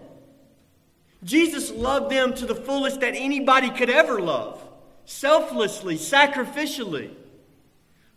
[1.24, 4.62] Jesus loved them to the fullest that anybody could ever love,
[5.06, 7.10] selflessly, sacrificially.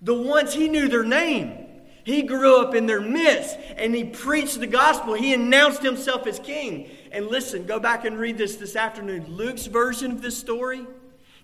[0.02, 1.60] The ones he knew their name.
[2.04, 5.14] He grew up in their midst and he preached the gospel.
[5.14, 6.90] He announced himself as king.
[7.14, 9.28] And listen, go back and read this this afternoon.
[9.30, 10.86] Luke's version of this story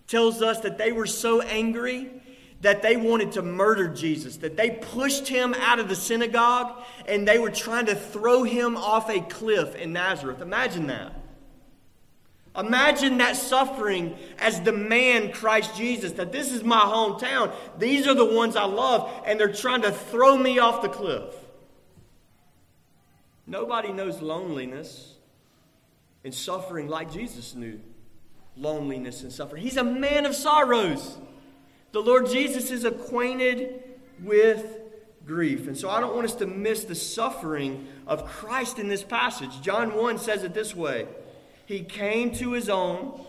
[0.07, 2.11] tells us that they were so angry
[2.61, 7.27] that they wanted to murder Jesus, that they pushed him out of the synagogue and
[7.27, 10.41] they were trying to throw him off a cliff in Nazareth.
[10.41, 11.13] Imagine that.
[12.57, 17.53] Imagine that suffering as the man Christ Jesus, that this is my hometown.
[17.77, 21.33] These are the ones I love, and they're trying to throw me off the cliff.
[23.47, 25.15] Nobody knows loneliness
[26.23, 27.79] and suffering like Jesus knew
[28.57, 29.61] loneliness and suffering.
[29.61, 31.17] He's a man of sorrows.
[31.91, 33.83] The Lord Jesus is acquainted
[34.21, 34.79] with
[35.25, 35.67] grief.
[35.67, 39.61] And so I don't want us to miss the suffering of Christ in this passage.
[39.61, 41.07] John 1 says it this way
[41.65, 43.25] He came to his own,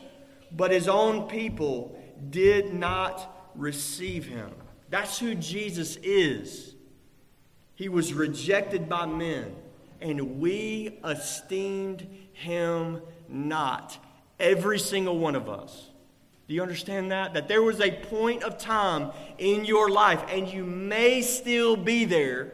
[0.51, 1.97] but his own people
[2.31, 4.51] did not receive him.
[4.89, 6.75] That's who Jesus is.
[7.75, 9.55] He was rejected by men,
[10.01, 13.97] and we esteemed him not.
[14.39, 15.90] Every single one of us.
[16.51, 17.35] Do you understand that?
[17.35, 22.05] That there was a point of time in your life, and you may still be
[22.05, 22.51] there,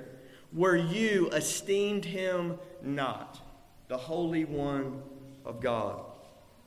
[0.52, 3.40] where you esteemed him not,
[3.88, 5.00] the Holy One
[5.46, 6.02] of God,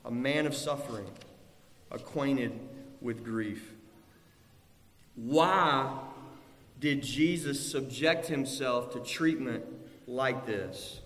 [0.05, 1.05] a man of suffering,
[1.91, 2.51] acquainted
[2.99, 3.75] with grief.
[5.13, 5.99] Why
[6.79, 9.65] did Jesus subject himself to treatment
[10.07, 10.99] like this?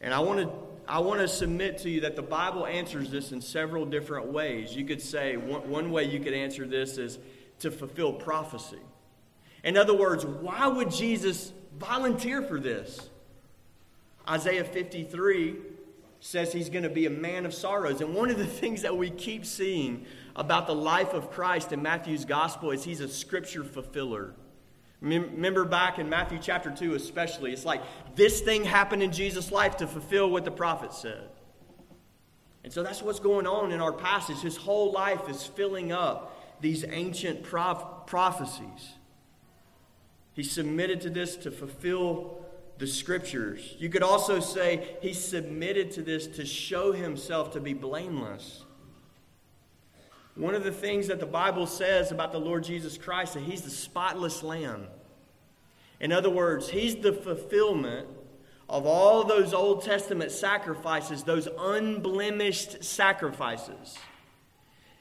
[0.00, 3.30] And I want to I want to submit to you that the Bible answers this
[3.30, 4.74] in several different ways.
[4.74, 7.20] You could say one, one way you could answer this is
[7.60, 8.80] to fulfill prophecy.
[9.62, 13.08] In other words, why would Jesus volunteer for this?
[14.28, 15.58] Isaiah 53
[16.18, 18.00] says he's going to be a man of sorrows.
[18.00, 21.82] And one of the things that we keep seeing about the life of Christ in
[21.82, 24.34] Matthew's gospel is he's a scripture fulfiller.
[25.00, 27.82] Remember back in Matthew chapter 2, especially, it's like
[28.16, 31.28] this thing happened in Jesus' life to fulfill what the prophet said.
[32.62, 34.40] And so that's what's going on in our passage.
[34.40, 38.92] His whole life is filling up these ancient prophecies.
[40.34, 42.44] He submitted to this to fulfill
[42.76, 43.76] the scriptures.
[43.78, 48.64] You could also say he submitted to this to show himself to be blameless.
[50.40, 53.60] One of the things that the Bible says about the Lord Jesus Christ that he's
[53.60, 54.86] the spotless lamb.
[56.00, 58.08] In other words, he's the fulfillment
[58.66, 63.98] of all those Old Testament sacrifices, those unblemished sacrifices.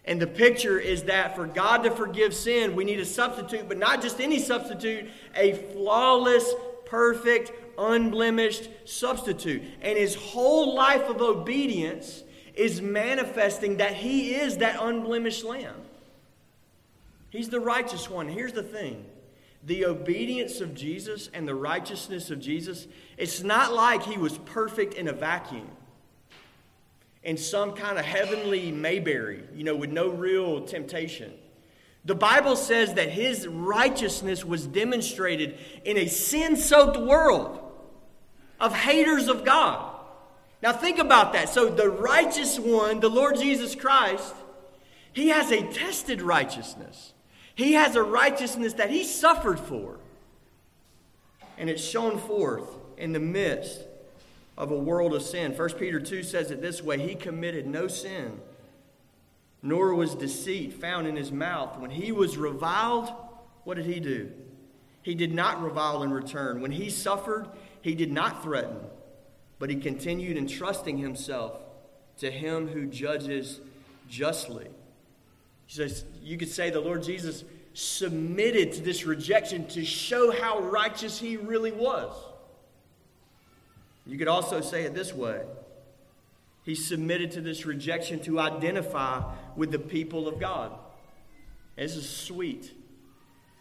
[0.03, 3.77] And the picture is that for God to forgive sin, we need a substitute, but
[3.77, 6.53] not just any substitute, a flawless,
[6.85, 9.63] perfect, unblemished substitute.
[9.81, 12.23] And his whole life of obedience
[12.59, 15.75] is manifesting that he is that unblemished lamb.
[17.29, 18.27] He's the righteous one.
[18.27, 19.05] Here's the thing
[19.63, 22.87] the obedience of Jesus and the righteousness of Jesus,
[23.17, 25.67] it's not like he was perfect in a vacuum
[27.23, 31.33] in some kind of heavenly Mayberry, you know, with no real temptation.
[32.05, 37.59] The Bible says that his righteousness was demonstrated in a sin soaked world
[38.59, 39.88] of haters of God.
[40.61, 41.49] Now think about that.
[41.49, 44.35] So the righteous one, the Lord Jesus Christ,
[45.13, 47.13] he has a tested righteousness.
[47.55, 49.97] He has a righteousness that he suffered for.
[51.57, 53.81] And it's shown forth in the midst
[54.57, 55.53] of a world of sin.
[55.53, 58.39] 1 Peter 2 says it this way He committed no sin,
[59.61, 61.77] nor was deceit found in his mouth.
[61.79, 63.11] When he was reviled,
[63.63, 64.31] what did he do?
[65.01, 66.61] He did not revile in return.
[66.61, 67.47] When he suffered,
[67.81, 68.77] he did not threaten
[69.59, 71.59] but he continued entrusting himself
[72.17, 73.59] to him who judges
[74.09, 74.67] justly.
[75.67, 77.43] He says, you could say the Lord Jesus
[77.73, 82.13] submitted to this rejection to show how righteous he really was.
[84.05, 85.43] You could also say it this way
[86.65, 89.21] He submitted to this rejection to identify
[89.55, 90.71] with the people of God.
[91.77, 92.73] This is sweet.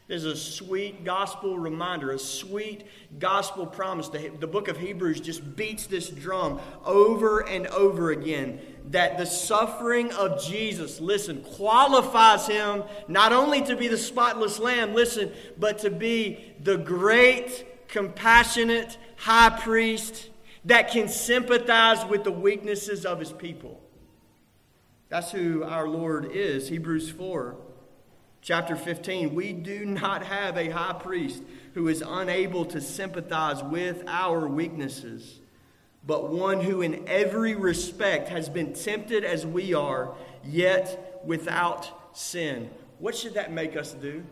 [0.09, 2.87] There's a sweet gospel reminder, a sweet
[3.19, 4.09] gospel promise.
[4.09, 9.27] The, the book of Hebrews just beats this drum over and over again that the
[9.27, 15.81] suffering of Jesus, listen, qualifies him not only to be the spotless lamb, listen, but
[15.81, 20.31] to be the great, compassionate high priest
[20.65, 23.79] that can sympathize with the weaknesses of his people.
[25.11, 26.67] That's who our Lord is.
[26.71, 27.57] Hebrews 4
[28.41, 31.43] Chapter 15 We do not have a high priest
[31.75, 35.41] who is unable to sympathize with our weaknesses,
[36.07, 40.15] but one who in every respect has been tempted as we are,
[40.45, 42.71] yet without sin.
[42.99, 44.25] What should that make us do?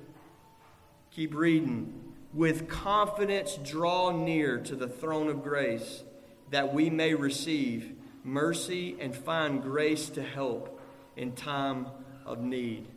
[1.11, 2.03] Keep reading.
[2.35, 6.03] With confidence, draw near to the throne of grace
[6.51, 7.95] that we may receive
[8.25, 10.81] mercy and find grace to help
[11.17, 11.87] in time
[12.25, 12.89] of need.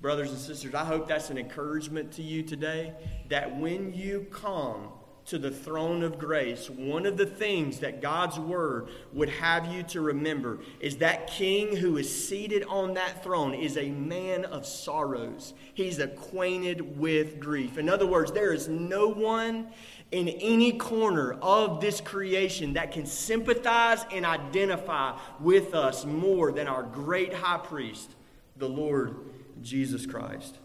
[0.00, 2.92] Brothers and sisters, I hope that's an encouragement to you today
[3.30, 4.92] that when you come
[5.26, 9.82] to the throne of grace, one of the things that God's word would have you
[9.84, 14.64] to remember is that king who is seated on that throne is a man of
[14.64, 15.52] sorrows.
[15.74, 17.76] He's acquainted with grief.
[17.76, 19.68] In other words, there is no one
[20.12, 26.68] in any corner of this creation that can sympathize and identify with us more than
[26.68, 28.14] our great high priest,
[28.56, 29.16] the Lord
[29.62, 30.58] Jesus Christ.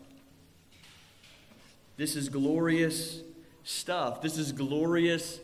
[1.97, 3.21] This is glorious
[3.63, 4.21] stuff.
[4.21, 5.39] This is glorious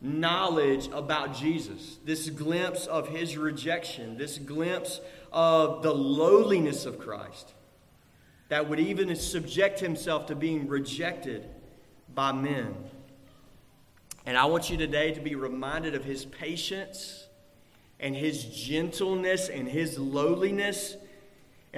[0.00, 1.98] knowledge about Jesus.
[2.04, 5.00] This glimpse of his rejection, this glimpse
[5.32, 7.54] of the lowliness of Christ
[8.48, 11.48] that would even subject himself to being rejected
[12.14, 12.74] by men.
[14.24, 17.26] And I want you today to be reminded of his patience
[18.00, 20.96] and his gentleness and his lowliness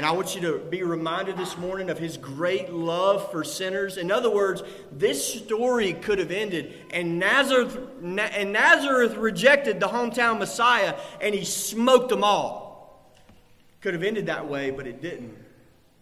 [0.00, 3.98] and I want you to be reminded this morning of his great love for sinners.
[3.98, 10.38] In other words, this story could have ended, and Nazareth, and Nazareth rejected the hometown
[10.38, 13.12] Messiah, and he smoked them all.
[13.82, 15.36] Could have ended that way, but it didn't.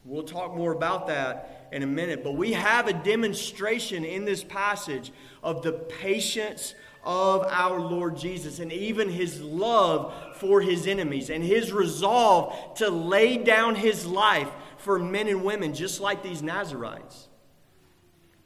[0.05, 2.23] We'll talk more about that in a minute.
[2.23, 5.11] But we have a demonstration in this passage
[5.43, 6.77] of the patience
[7.09, 12.91] of our Lord Jesus and even his love for his enemies and his resolve to
[12.91, 17.29] lay down his life for men and women just like these Nazarites.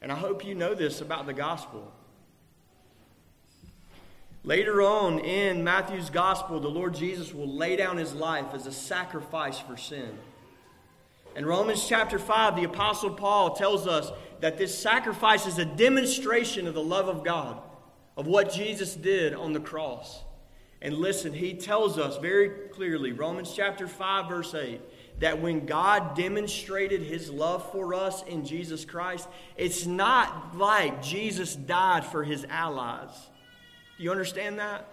[0.01, 1.91] And I hope you know this about the gospel.
[4.45, 8.71] Later on in Matthew's gospel, the Lord Jesus will lay down his life as a
[8.71, 10.17] sacrifice for sin.
[11.35, 14.09] In Romans chapter 5, the Apostle Paul tells us
[14.39, 17.61] that this sacrifice is a demonstration of the love of God
[18.15, 20.21] of what Jesus did on the cross.
[20.81, 24.81] And listen, he tells us very clearly, Romans chapter 5, verse 8,
[25.19, 31.55] that when God demonstrated his love for us in Jesus Christ, it's not like Jesus
[31.55, 33.29] died for his allies.
[33.97, 34.89] Do you understand that?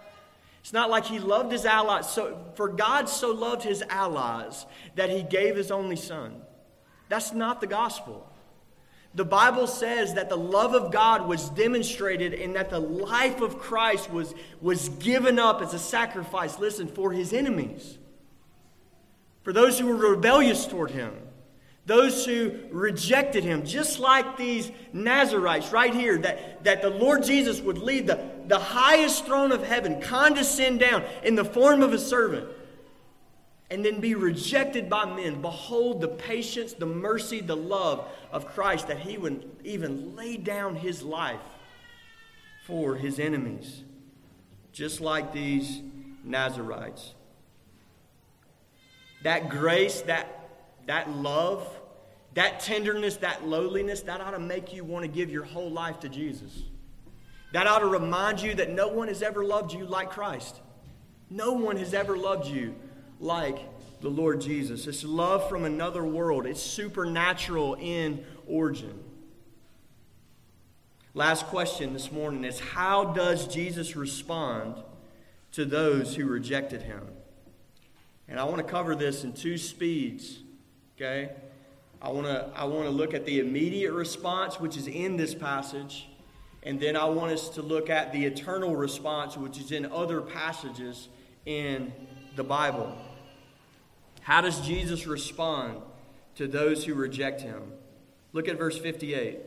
[0.61, 2.09] It's not like he loved his allies.
[2.09, 4.65] So, for God so loved his allies
[4.95, 6.41] that he gave his only son.
[7.09, 8.30] That's not the gospel.
[9.13, 13.59] The Bible says that the love of God was demonstrated and that the life of
[13.59, 17.97] Christ was, was given up as a sacrifice, listen, for his enemies,
[19.43, 21.13] for those who were rebellious toward him,
[21.85, 27.59] those who rejected him, just like these Nazarites right here, that, that the Lord Jesus
[27.59, 31.99] would leave the, the highest throne of heaven, condescend down in the form of a
[31.99, 32.47] servant
[33.71, 35.41] and then be rejected by men.
[35.41, 40.75] Behold the patience, the mercy, the love of Christ that he would even lay down
[40.75, 41.39] his life
[42.67, 43.83] for his enemies,
[44.73, 45.81] just like these
[46.25, 47.13] Nazarites.
[49.23, 50.49] That grace, that,
[50.87, 51.65] that love,
[52.33, 56.01] that tenderness, that lowliness, that ought to make you want to give your whole life
[56.01, 56.63] to Jesus.
[57.53, 60.59] That ought to remind you that no one has ever loved you like Christ.
[61.29, 62.75] No one has ever loved you
[63.21, 63.59] like
[64.01, 64.87] the Lord Jesus.
[64.87, 69.03] It's love from another world, it's supernatural in origin.
[71.13, 74.75] Last question this morning is how does Jesus respond
[75.51, 77.05] to those who rejected him?
[78.29, 80.39] And I want to cover this in two speeds,
[80.95, 81.31] okay?
[82.01, 85.35] I want to I want to look at the immediate response which is in this
[85.35, 86.07] passage,
[86.63, 90.21] and then I want us to look at the eternal response which is in other
[90.21, 91.09] passages
[91.45, 91.91] in
[92.37, 92.97] the Bible.
[94.21, 95.81] How does Jesus respond
[96.35, 97.73] to those who reject him?
[98.33, 99.39] Look at verse 58.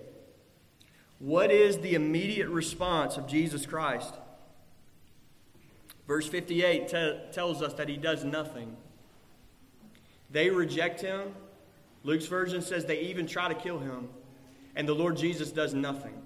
[1.18, 4.14] What is the immediate response of Jesus Christ?
[6.06, 8.76] Verse 58 t- tells us that he does nothing.
[10.30, 11.34] They reject him.
[12.02, 14.08] Luke's version says they even try to kill him.
[14.76, 16.20] And the Lord Jesus does nothing.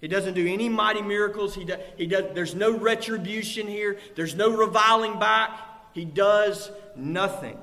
[0.00, 1.54] He doesn't do any mighty miracles.
[1.54, 5.50] He, do, he does, there's no retribution here, there's no reviling back.
[5.96, 7.56] He does nothing.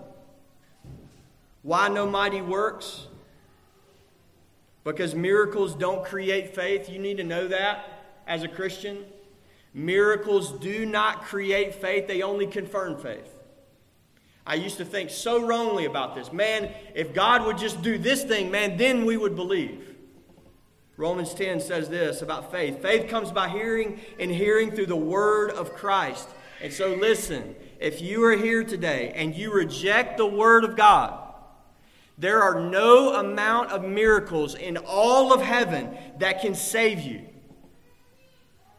[1.62, 3.06] Why no mighty works?
[4.84, 6.90] Because miracles don't create faith.
[6.90, 7.86] You need to know that
[8.26, 9.06] as a Christian.
[9.72, 13.32] Miracles do not create faith, they only confirm faith.
[14.48, 16.34] I used to think so wrongly about this.
[16.34, 19.96] Man, if God would just do this thing, man, then we would believe.
[20.98, 25.52] Romans 10 says this about faith faith comes by hearing, and hearing through the word
[25.52, 26.30] of Christ.
[26.64, 31.20] And so, listen, if you are here today and you reject the Word of God,
[32.18, 37.24] there are no amount of miracles in all of heaven that can save you.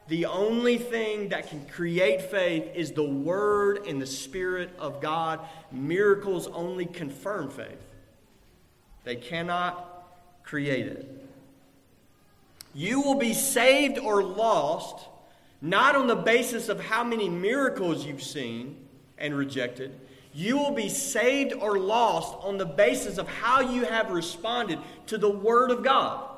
[0.09, 5.41] The only thing that can create faith is the Word and the Spirit of God.
[5.71, 7.83] Miracles only confirm faith.
[9.05, 10.07] They cannot
[10.45, 11.29] create it.
[12.73, 15.09] You will be saved or lost
[15.61, 18.84] not on the basis of how many miracles you've seen
[19.19, 19.99] and rejected.
[20.33, 25.17] You will be saved or lost on the basis of how you have responded to
[25.17, 26.29] the Word of God.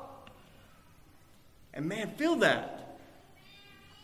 [1.73, 2.99] And man, feel that.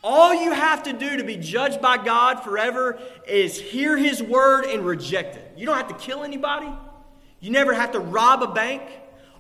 [0.04, 4.66] All you have to do to be judged by God forever is hear His word
[4.66, 5.54] and reject it.
[5.56, 6.70] You don't have to kill anybody,
[7.40, 8.82] you never have to rob a bank.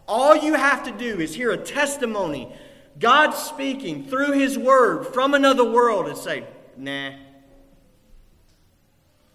[0.07, 2.53] All you have to do is hear a testimony,
[2.99, 6.45] God speaking through His word from another world, and say,
[6.77, 7.11] nah.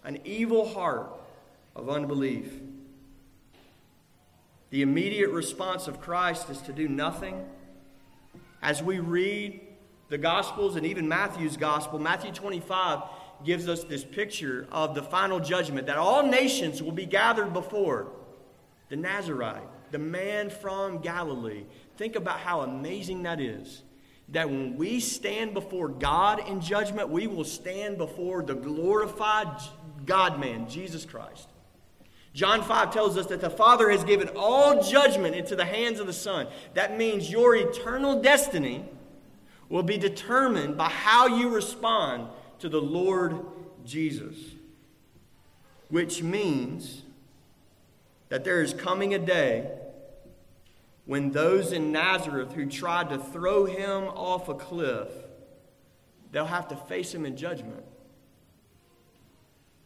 [0.03, 1.11] An evil heart
[1.75, 2.51] of unbelief.
[4.69, 7.45] The immediate response of Christ is to do nothing.
[8.61, 9.61] As we read
[10.09, 13.01] the Gospels and even Matthew's Gospel, Matthew 25
[13.43, 18.11] gives us this picture of the final judgment that all nations will be gathered before
[18.89, 21.63] the Nazarite, the man from Galilee.
[21.97, 23.83] Think about how amazing that is.
[24.29, 29.47] That when we stand before God in judgment, we will stand before the glorified
[30.05, 31.49] God man, Jesus Christ.
[32.33, 36.07] John 5 tells us that the Father has given all judgment into the hands of
[36.07, 36.47] the Son.
[36.73, 38.85] That means your eternal destiny
[39.67, 42.27] will be determined by how you respond
[42.59, 43.39] to the Lord
[43.85, 44.35] Jesus.
[45.89, 47.03] Which means
[48.29, 49.71] that there is coming a day
[51.05, 55.07] when those in Nazareth who tried to throw him off a cliff,
[56.31, 57.83] they'll have to face him in judgment.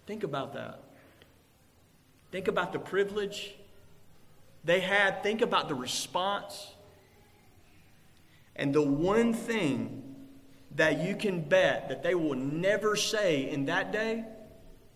[0.06, 0.80] Think about that.
[2.32, 3.56] Think about the privilege
[4.64, 5.24] they had.
[5.24, 6.74] Think about the response.
[8.56, 10.16] And the one thing
[10.76, 14.26] that you can bet that they will never say in that day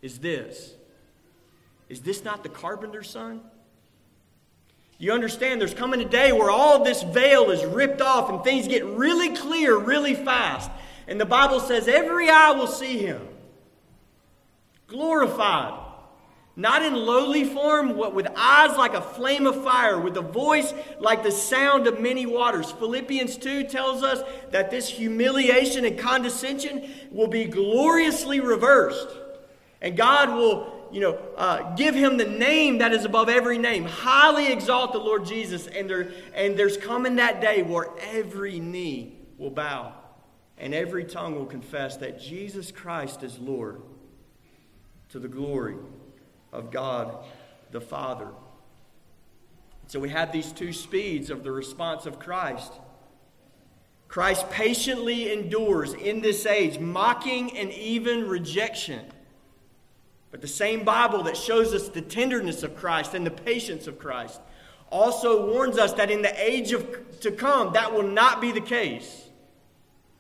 [0.02, 0.74] is this
[1.90, 3.42] Is this not the carpenter's son?
[5.00, 8.68] You understand there's coming a day where all this veil is ripped off and things
[8.68, 10.72] get really clear really fast.
[11.08, 13.22] And the Bible says every eye will see him
[14.88, 15.88] glorified
[16.60, 20.74] not in lowly form, but with eyes like a flame of fire, with a voice
[21.00, 22.72] like the sound of many waters.
[22.72, 29.08] Philippians 2 tells us that this humiliation and condescension will be gloriously reversed.
[29.84, 33.86] And God will, you know, uh, give him the name that is above every name.
[33.86, 35.68] Highly exalt the Lord Jesus.
[35.68, 39.94] And, there, and there's coming that day where every knee will bow
[40.58, 43.84] and every tongue will confess that Jesus Christ is Lord
[45.10, 45.76] to the glory
[46.52, 47.26] of God
[47.72, 48.28] the Father.
[49.88, 52.74] So we have these two speeds of the response of Christ.
[54.08, 59.06] Christ patiently endures in this age mocking and even rejection.
[60.32, 64.00] But the same Bible that shows us the tenderness of Christ and the patience of
[64.00, 64.42] Christ
[64.90, 68.62] also warns us that in the age of, to come, that will not be the
[68.62, 69.24] case.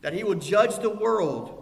[0.01, 1.53] That he will judge the world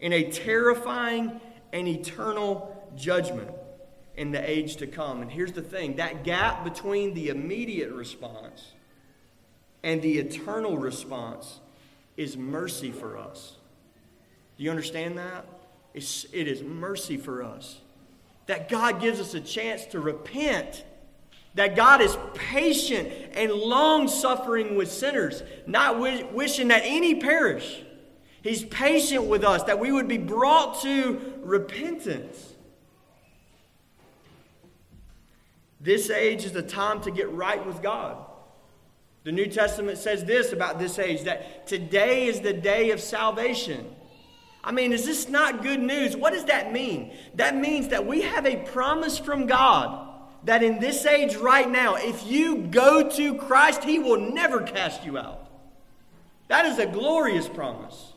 [0.00, 1.40] in a terrifying
[1.74, 3.50] and eternal judgment
[4.16, 5.20] in the age to come.
[5.20, 8.72] And here's the thing that gap between the immediate response
[9.82, 11.58] and the eternal response
[12.16, 13.56] is mercy for us.
[14.56, 15.46] Do you understand that?
[15.94, 17.80] It's, it is mercy for us.
[18.46, 20.84] That God gives us a chance to repent.
[21.56, 27.82] That God is patient and long suffering with sinners, not wishing that any perish.
[28.44, 32.52] He's patient with us, that we would be brought to repentance.
[35.80, 38.18] This age is the time to get right with God.
[39.22, 43.86] The New Testament says this about this age that today is the day of salvation.
[44.62, 46.14] I mean, is this not good news?
[46.14, 47.16] What does that mean?
[47.36, 50.06] That means that we have a promise from God
[50.44, 55.02] that in this age right now, if you go to Christ, He will never cast
[55.02, 55.48] you out.
[56.48, 58.10] That is a glorious promise.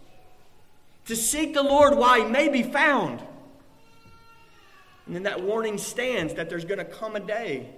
[1.08, 3.22] To seek the Lord while He may be found.
[5.06, 7.70] And then that warning stands that there's going to come a day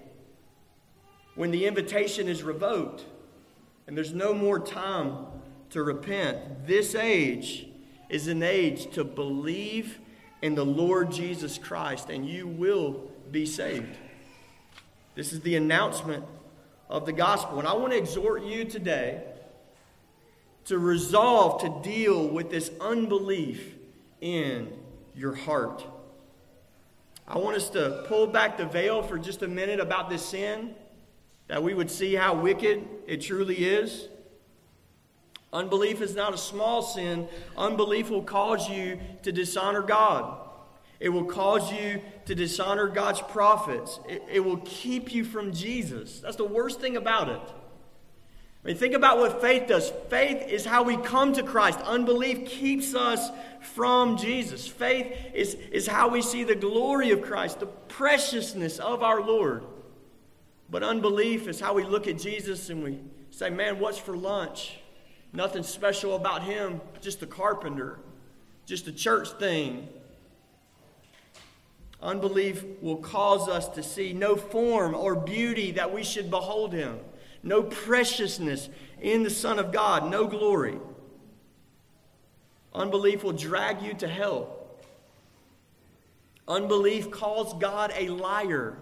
[1.36, 3.06] when the invitation is revoked
[3.88, 5.26] and there's no more time
[5.70, 6.66] to repent.
[6.66, 7.68] This age
[8.10, 10.00] is an age to believe
[10.42, 13.96] in the Lord Jesus Christ and you will be saved.
[15.14, 16.24] This is the announcement
[16.90, 17.60] of the gospel.
[17.60, 19.22] And I want to exhort you today
[20.70, 23.74] to resolve to deal with this unbelief
[24.22, 24.72] in
[25.16, 25.84] your heart.
[27.28, 30.76] I want us to pull back the veil for just a minute about this sin,
[31.48, 34.10] that we would see how wicked it truly is.
[35.52, 37.28] Unbelief is not a small sin.
[37.58, 40.38] Unbelief will cause you to dishonor God.
[41.00, 44.00] It will cause you to dishonor God's prophets.
[44.08, 46.20] It, it will keep you from Jesus.
[46.20, 47.42] That's the worst thing about it.
[48.64, 49.90] I mean, think about what faith does.
[50.10, 51.80] Faith is how we come to Christ.
[51.80, 53.30] Unbelief keeps us
[53.62, 54.68] from Jesus.
[54.68, 59.64] Faith is, is how we see the glory of Christ, the preciousness of our Lord.
[60.70, 63.00] But unbelief is how we look at Jesus and we
[63.32, 64.78] say, man, what's for lunch?
[65.32, 68.00] Nothing special about him, just a carpenter,
[68.66, 69.88] just a church thing.
[72.02, 77.00] Unbelief will cause us to see no form or beauty that we should behold him
[77.44, 78.70] no preciousness
[79.02, 80.78] in the Son of God, no glory.
[82.74, 84.56] Unbelief will drag you to hell.
[86.48, 88.78] Unbelief calls God a liar.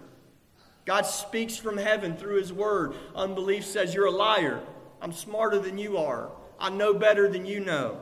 [0.85, 2.95] God speaks from heaven through his word.
[3.13, 4.61] Unbelief says, You're a liar.
[5.01, 6.31] I'm smarter than you are.
[6.59, 7.99] I know better than you know.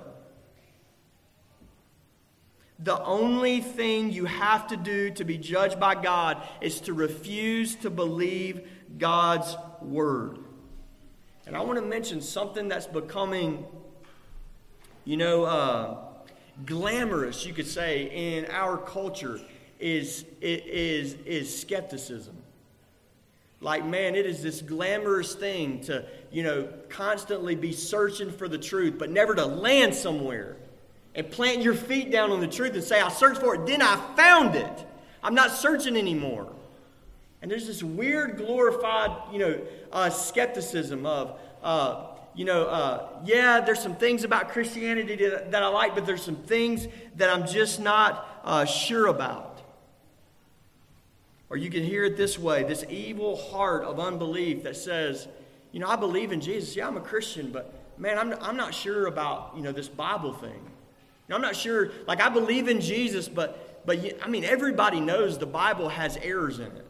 [2.79, 7.75] The only thing you have to do to be judged by God is to refuse
[7.77, 10.44] to believe God's word.
[11.47, 13.65] And I want to mention something that's becoming,
[15.03, 15.97] you know, uh,
[16.65, 19.39] glamorous, you could say, in our culture
[19.79, 22.35] is, is, is skepticism.
[23.61, 28.57] Like, man, it is this glamorous thing to, you know, constantly be searching for the
[28.57, 30.57] truth, but never to land somewhere
[31.13, 33.81] and plant your feet down on the truth and say, I searched for it, then
[33.81, 34.85] I found it.
[35.23, 36.51] I'm not searching anymore.
[37.45, 43.59] And there's this weird, glorified, you know, uh, skepticism of, uh, you know, uh, yeah,
[43.59, 46.87] there's some things about Christianity that, I like, but there's some things
[47.17, 49.61] that I'm just not uh, sure about.
[51.51, 55.27] Or you can hear it this way this evil heart of unbelief that says,
[55.71, 56.75] you know, I believe in Jesus.
[56.75, 60.33] Yeah, I'm a Christian, but man, I'm, I'm not sure about, you know, this Bible
[60.33, 60.49] thing.
[60.49, 64.99] You know, I'm not sure, like, I believe in Jesus, but, but I mean, everybody
[64.99, 66.84] knows the Bible has errors in it.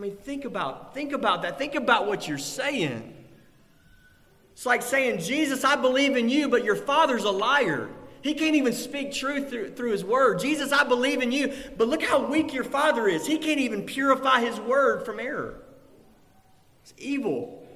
[0.00, 1.58] I mean, think about, think about that.
[1.58, 3.12] Think about what you're saying.
[4.52, 7.90] It's like saying, Jesus, I believe in you, but your father's a liar.
[8.22, 10.40] He can't even speak truth through, through his word.
[10.40, 13.26] Jesus, I believe in you, but look how weak your father is.
[13.26, 15.60] He can't even purify his word from error.
[16.82, 17.68] It's evil.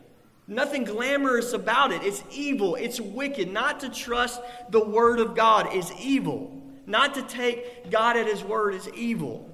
[0.48, 2.02] Nothing glamorous about it.
[2.04, 2.74] It's evil.
[2.74, 3.52] It's wicked.
[3.52, 6.58] Not to trust the word of God is evil.
[6.86, 9.50] Not to take God at his word is evil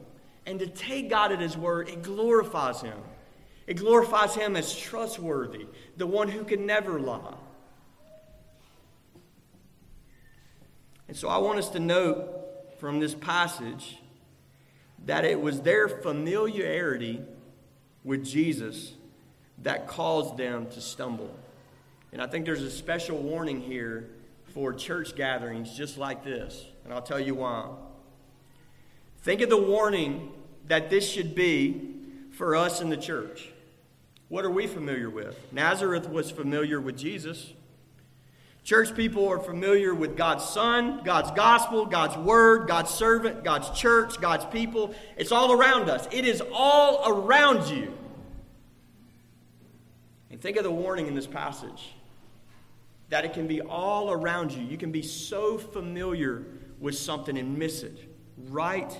[0.50, 2.98] and to take God at His word, it glorifies Him.
[3.68, 7.36] It glorifies Him as trustworthy, the one who can never lie.
[11.06, 13.98] And so I want us to note from this passage
[15.06, 17.22] that it was their familiarity
[18.02, 18.92] with Jesus
[19.62, 21.30] that caused them to stumble.
[22.12, 24.10] And I think there's a special warning here
[24.52, 26.64] for church gatherings just like this.
[26.84, 27.68] And I'll tell you why.
[29.22, 30.32] Think of the warning
[30.70, 31.96] that this should be
[32.30, 33.48] for us in the church.
[34.28, 35.36] What are we familiar with?
[35.52, 37.52] Nazareth was familiar with Jesus.
[38.62, 44.20] Church people are familiar with God's Son, God's gospel, God's word, God's servant, God's church,
[44.20, 44.94] God's people.
[45.16, 46.06] It's all around us.
[46.12, 47.92] It is all around you.
[50.30, 51.94] And think of the warning in this passage
[53.08, 54.62] that it can be all around you.
[54.62, 56.44] You can be so familiar
[56.78, 57.98] with something and miss it
[58.36, 58.96] right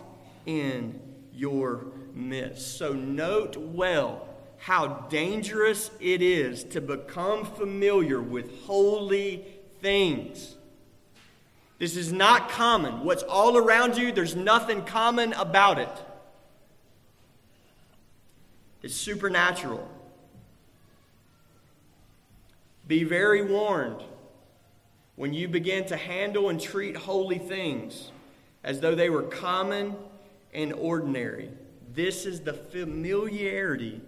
[0.47, 1.01] in
[1.41, 2.77] your midst.
[2.77, 4.29] So note well
[4.59, 9.47] how dangerous it is to become familiar with holy
[9.81, 10.57] things.
[11.79, 13.05] This is not common.
[13.05, 15.89] What's all around you, there's nothing common about it.
[18.83, 19.89] It's supernatural.
[22.87, 24.03] Be very warned
[25.17, 28.11] when you begin to handle and treat holy things
[28.63, 29.97] as though they were common
[30.53, 31.51] and ordinary.
[31.93, 34.01] This is the familiarity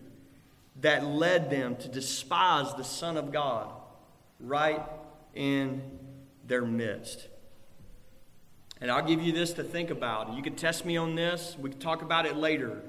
[0.81, 3.71] that led them to despise the Son of God
[4.41, 4.83] right
[5.35, 5.83] in
[6.47, 7.29] their midst.
[8.81, 10.35] And I'll give you this to think about.
[10.35, 12.83] You can test me on this, we can talk about it later.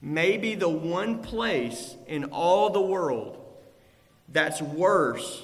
[0.00, 3.42] Maybe the one place in all the world
[4.28, 5.42] that's worse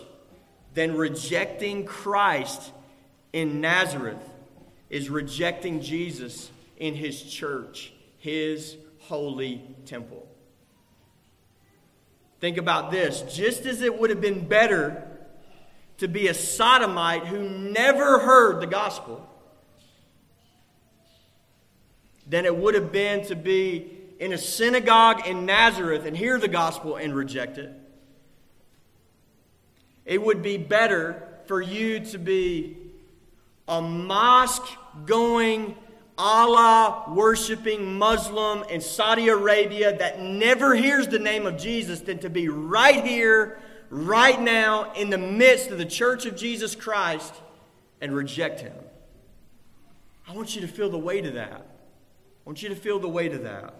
[0.75, 2.71] than rejecting Christ
[3.33, 4.23] in Nazareth
[4.89, 6.52] is rejecting Jesus
[6.83, 10.27] in his church, his holy temple.
[12.41, 15.07] Think about this just as it would have been better
[15.99, 19.25] to be a sodomite who never heard the gospel
[22.27, 26.49] than it would have been to be in a synagogue in Nazareth and hear the
[26.49, 27.71] gospel and reject it.
[30.05, 32.77] It would be better for you to be
[33.69, 34.67] a mosque
[35.07, 35.77] going,
[36.19, 42.31] Allah worshiping Muslim in Saudi Arabia that never hears the name of Jesus than to
[42.31, 43.59] be right here,
[43.89, 47.35] right now, in the midst of the church of Jesus Christ
[48.01, 48.75] and reject him.
[50.29, 51.53] I want you to feel the weight of that.
[51.53, 53.75] I want you to feel the weight of that.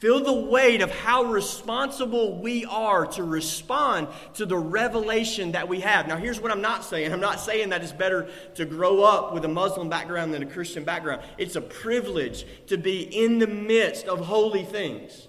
[0.00, 5.80] Feel the weight of how responsible we are to respond to the revelation that we
[5.80, 6.08] have.
[6.08, 9.34] Now, here's what I'm not saying I'm not saying that it's better to grow up
[9.34, 11.20] with a Muslim background than a Christian background.
[11.36, 15.28] It's a privilege to be in the midst of holy things.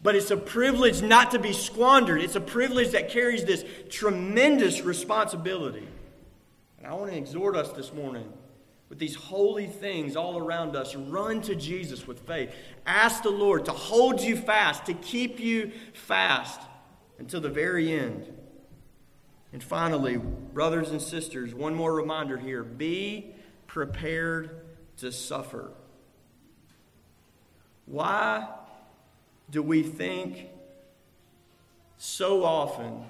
[0.00, 2.20] But it's a privilege not to be squandered.
[2.20, 5.88] It's a privilege that carries this tremendous responsibility.
[6.78, 8.32] And I want to exhort us this morning
[8.88, 12.54] with these holy things all around us, run to Jesus with faith.
[12.86, 16.60] Ask the Lord to hold you fast, to keep you fast
[17.18, 18.32] until the very end.
[19.52, 23.34] And finally, brothers and sisters, one more reminder here be
[23.66, 24.60] prepared
[24.98, 25.70] to suffer.
[27.86, 28.48] Why
[29.50, 30.48] do we think
[31.96, 33.04] so often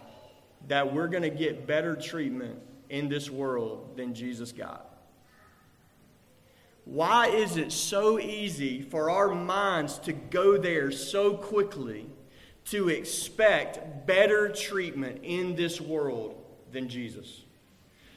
[0.69, 4.96] that we're going to get better treatment in this world than Jesus got?
[6.87, 12.07] Why is it so easy for our minds to go there so quickly
[12.67, 17.43] to expect better treatment in this world than Jesus?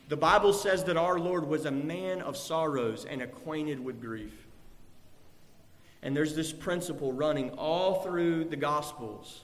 [0.08, 4.46] The Bible says that our Lord was a man of sorrows and acquainted with grief.
[6.04, 9.42] And there's this principle running all through the Gospels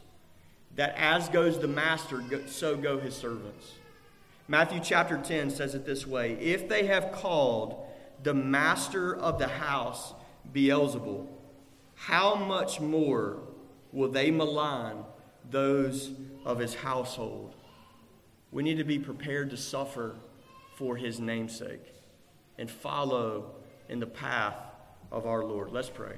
[0.75, 3.73] that as goes the master, so go his servants.
[4.47, 7.84] Matthew chapter 10 says it this way If they have called
[8.23, 10.13] the master of the house,
[10.53, 11.27] Beelzebul,
[11.95, 13.39] how much more
[13.91, 15.05] will they malign
[15.49, 16.11] those
[16.43, 17.55] of his household?
[18.51, 20.15] We need to be prepared to suffer
[20.77, 21.93] for his namesake
[22.57, 23.55] and follow
[23.89, 24.55] in the path
[25.11, 25.71] of our Lord.
[25.71, 26.15] Let's pray.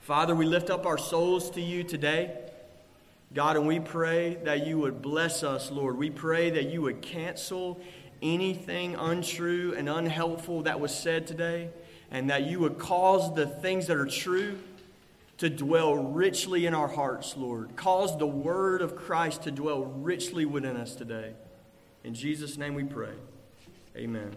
[0.00, 2.36] Father, we lift up our souls to you today.
[3.34, 5.96] God, and we pray that you would bless us, Lord.
[5.96, 7.80] We pray that you would cancel
[8.22, 11.70] anything untrue and unhelpful that was said today,
[12.10, 14.58] and that you would cause the things that are true
[15.38, 17.74] to dwell richly in our hearts, Lord.
[17.74, 21.32] Cause the word of Christ to dwell richly within us today.
[22.04, 23.14] In Jesus' name we pray.
[23.96, 24.32] Amen.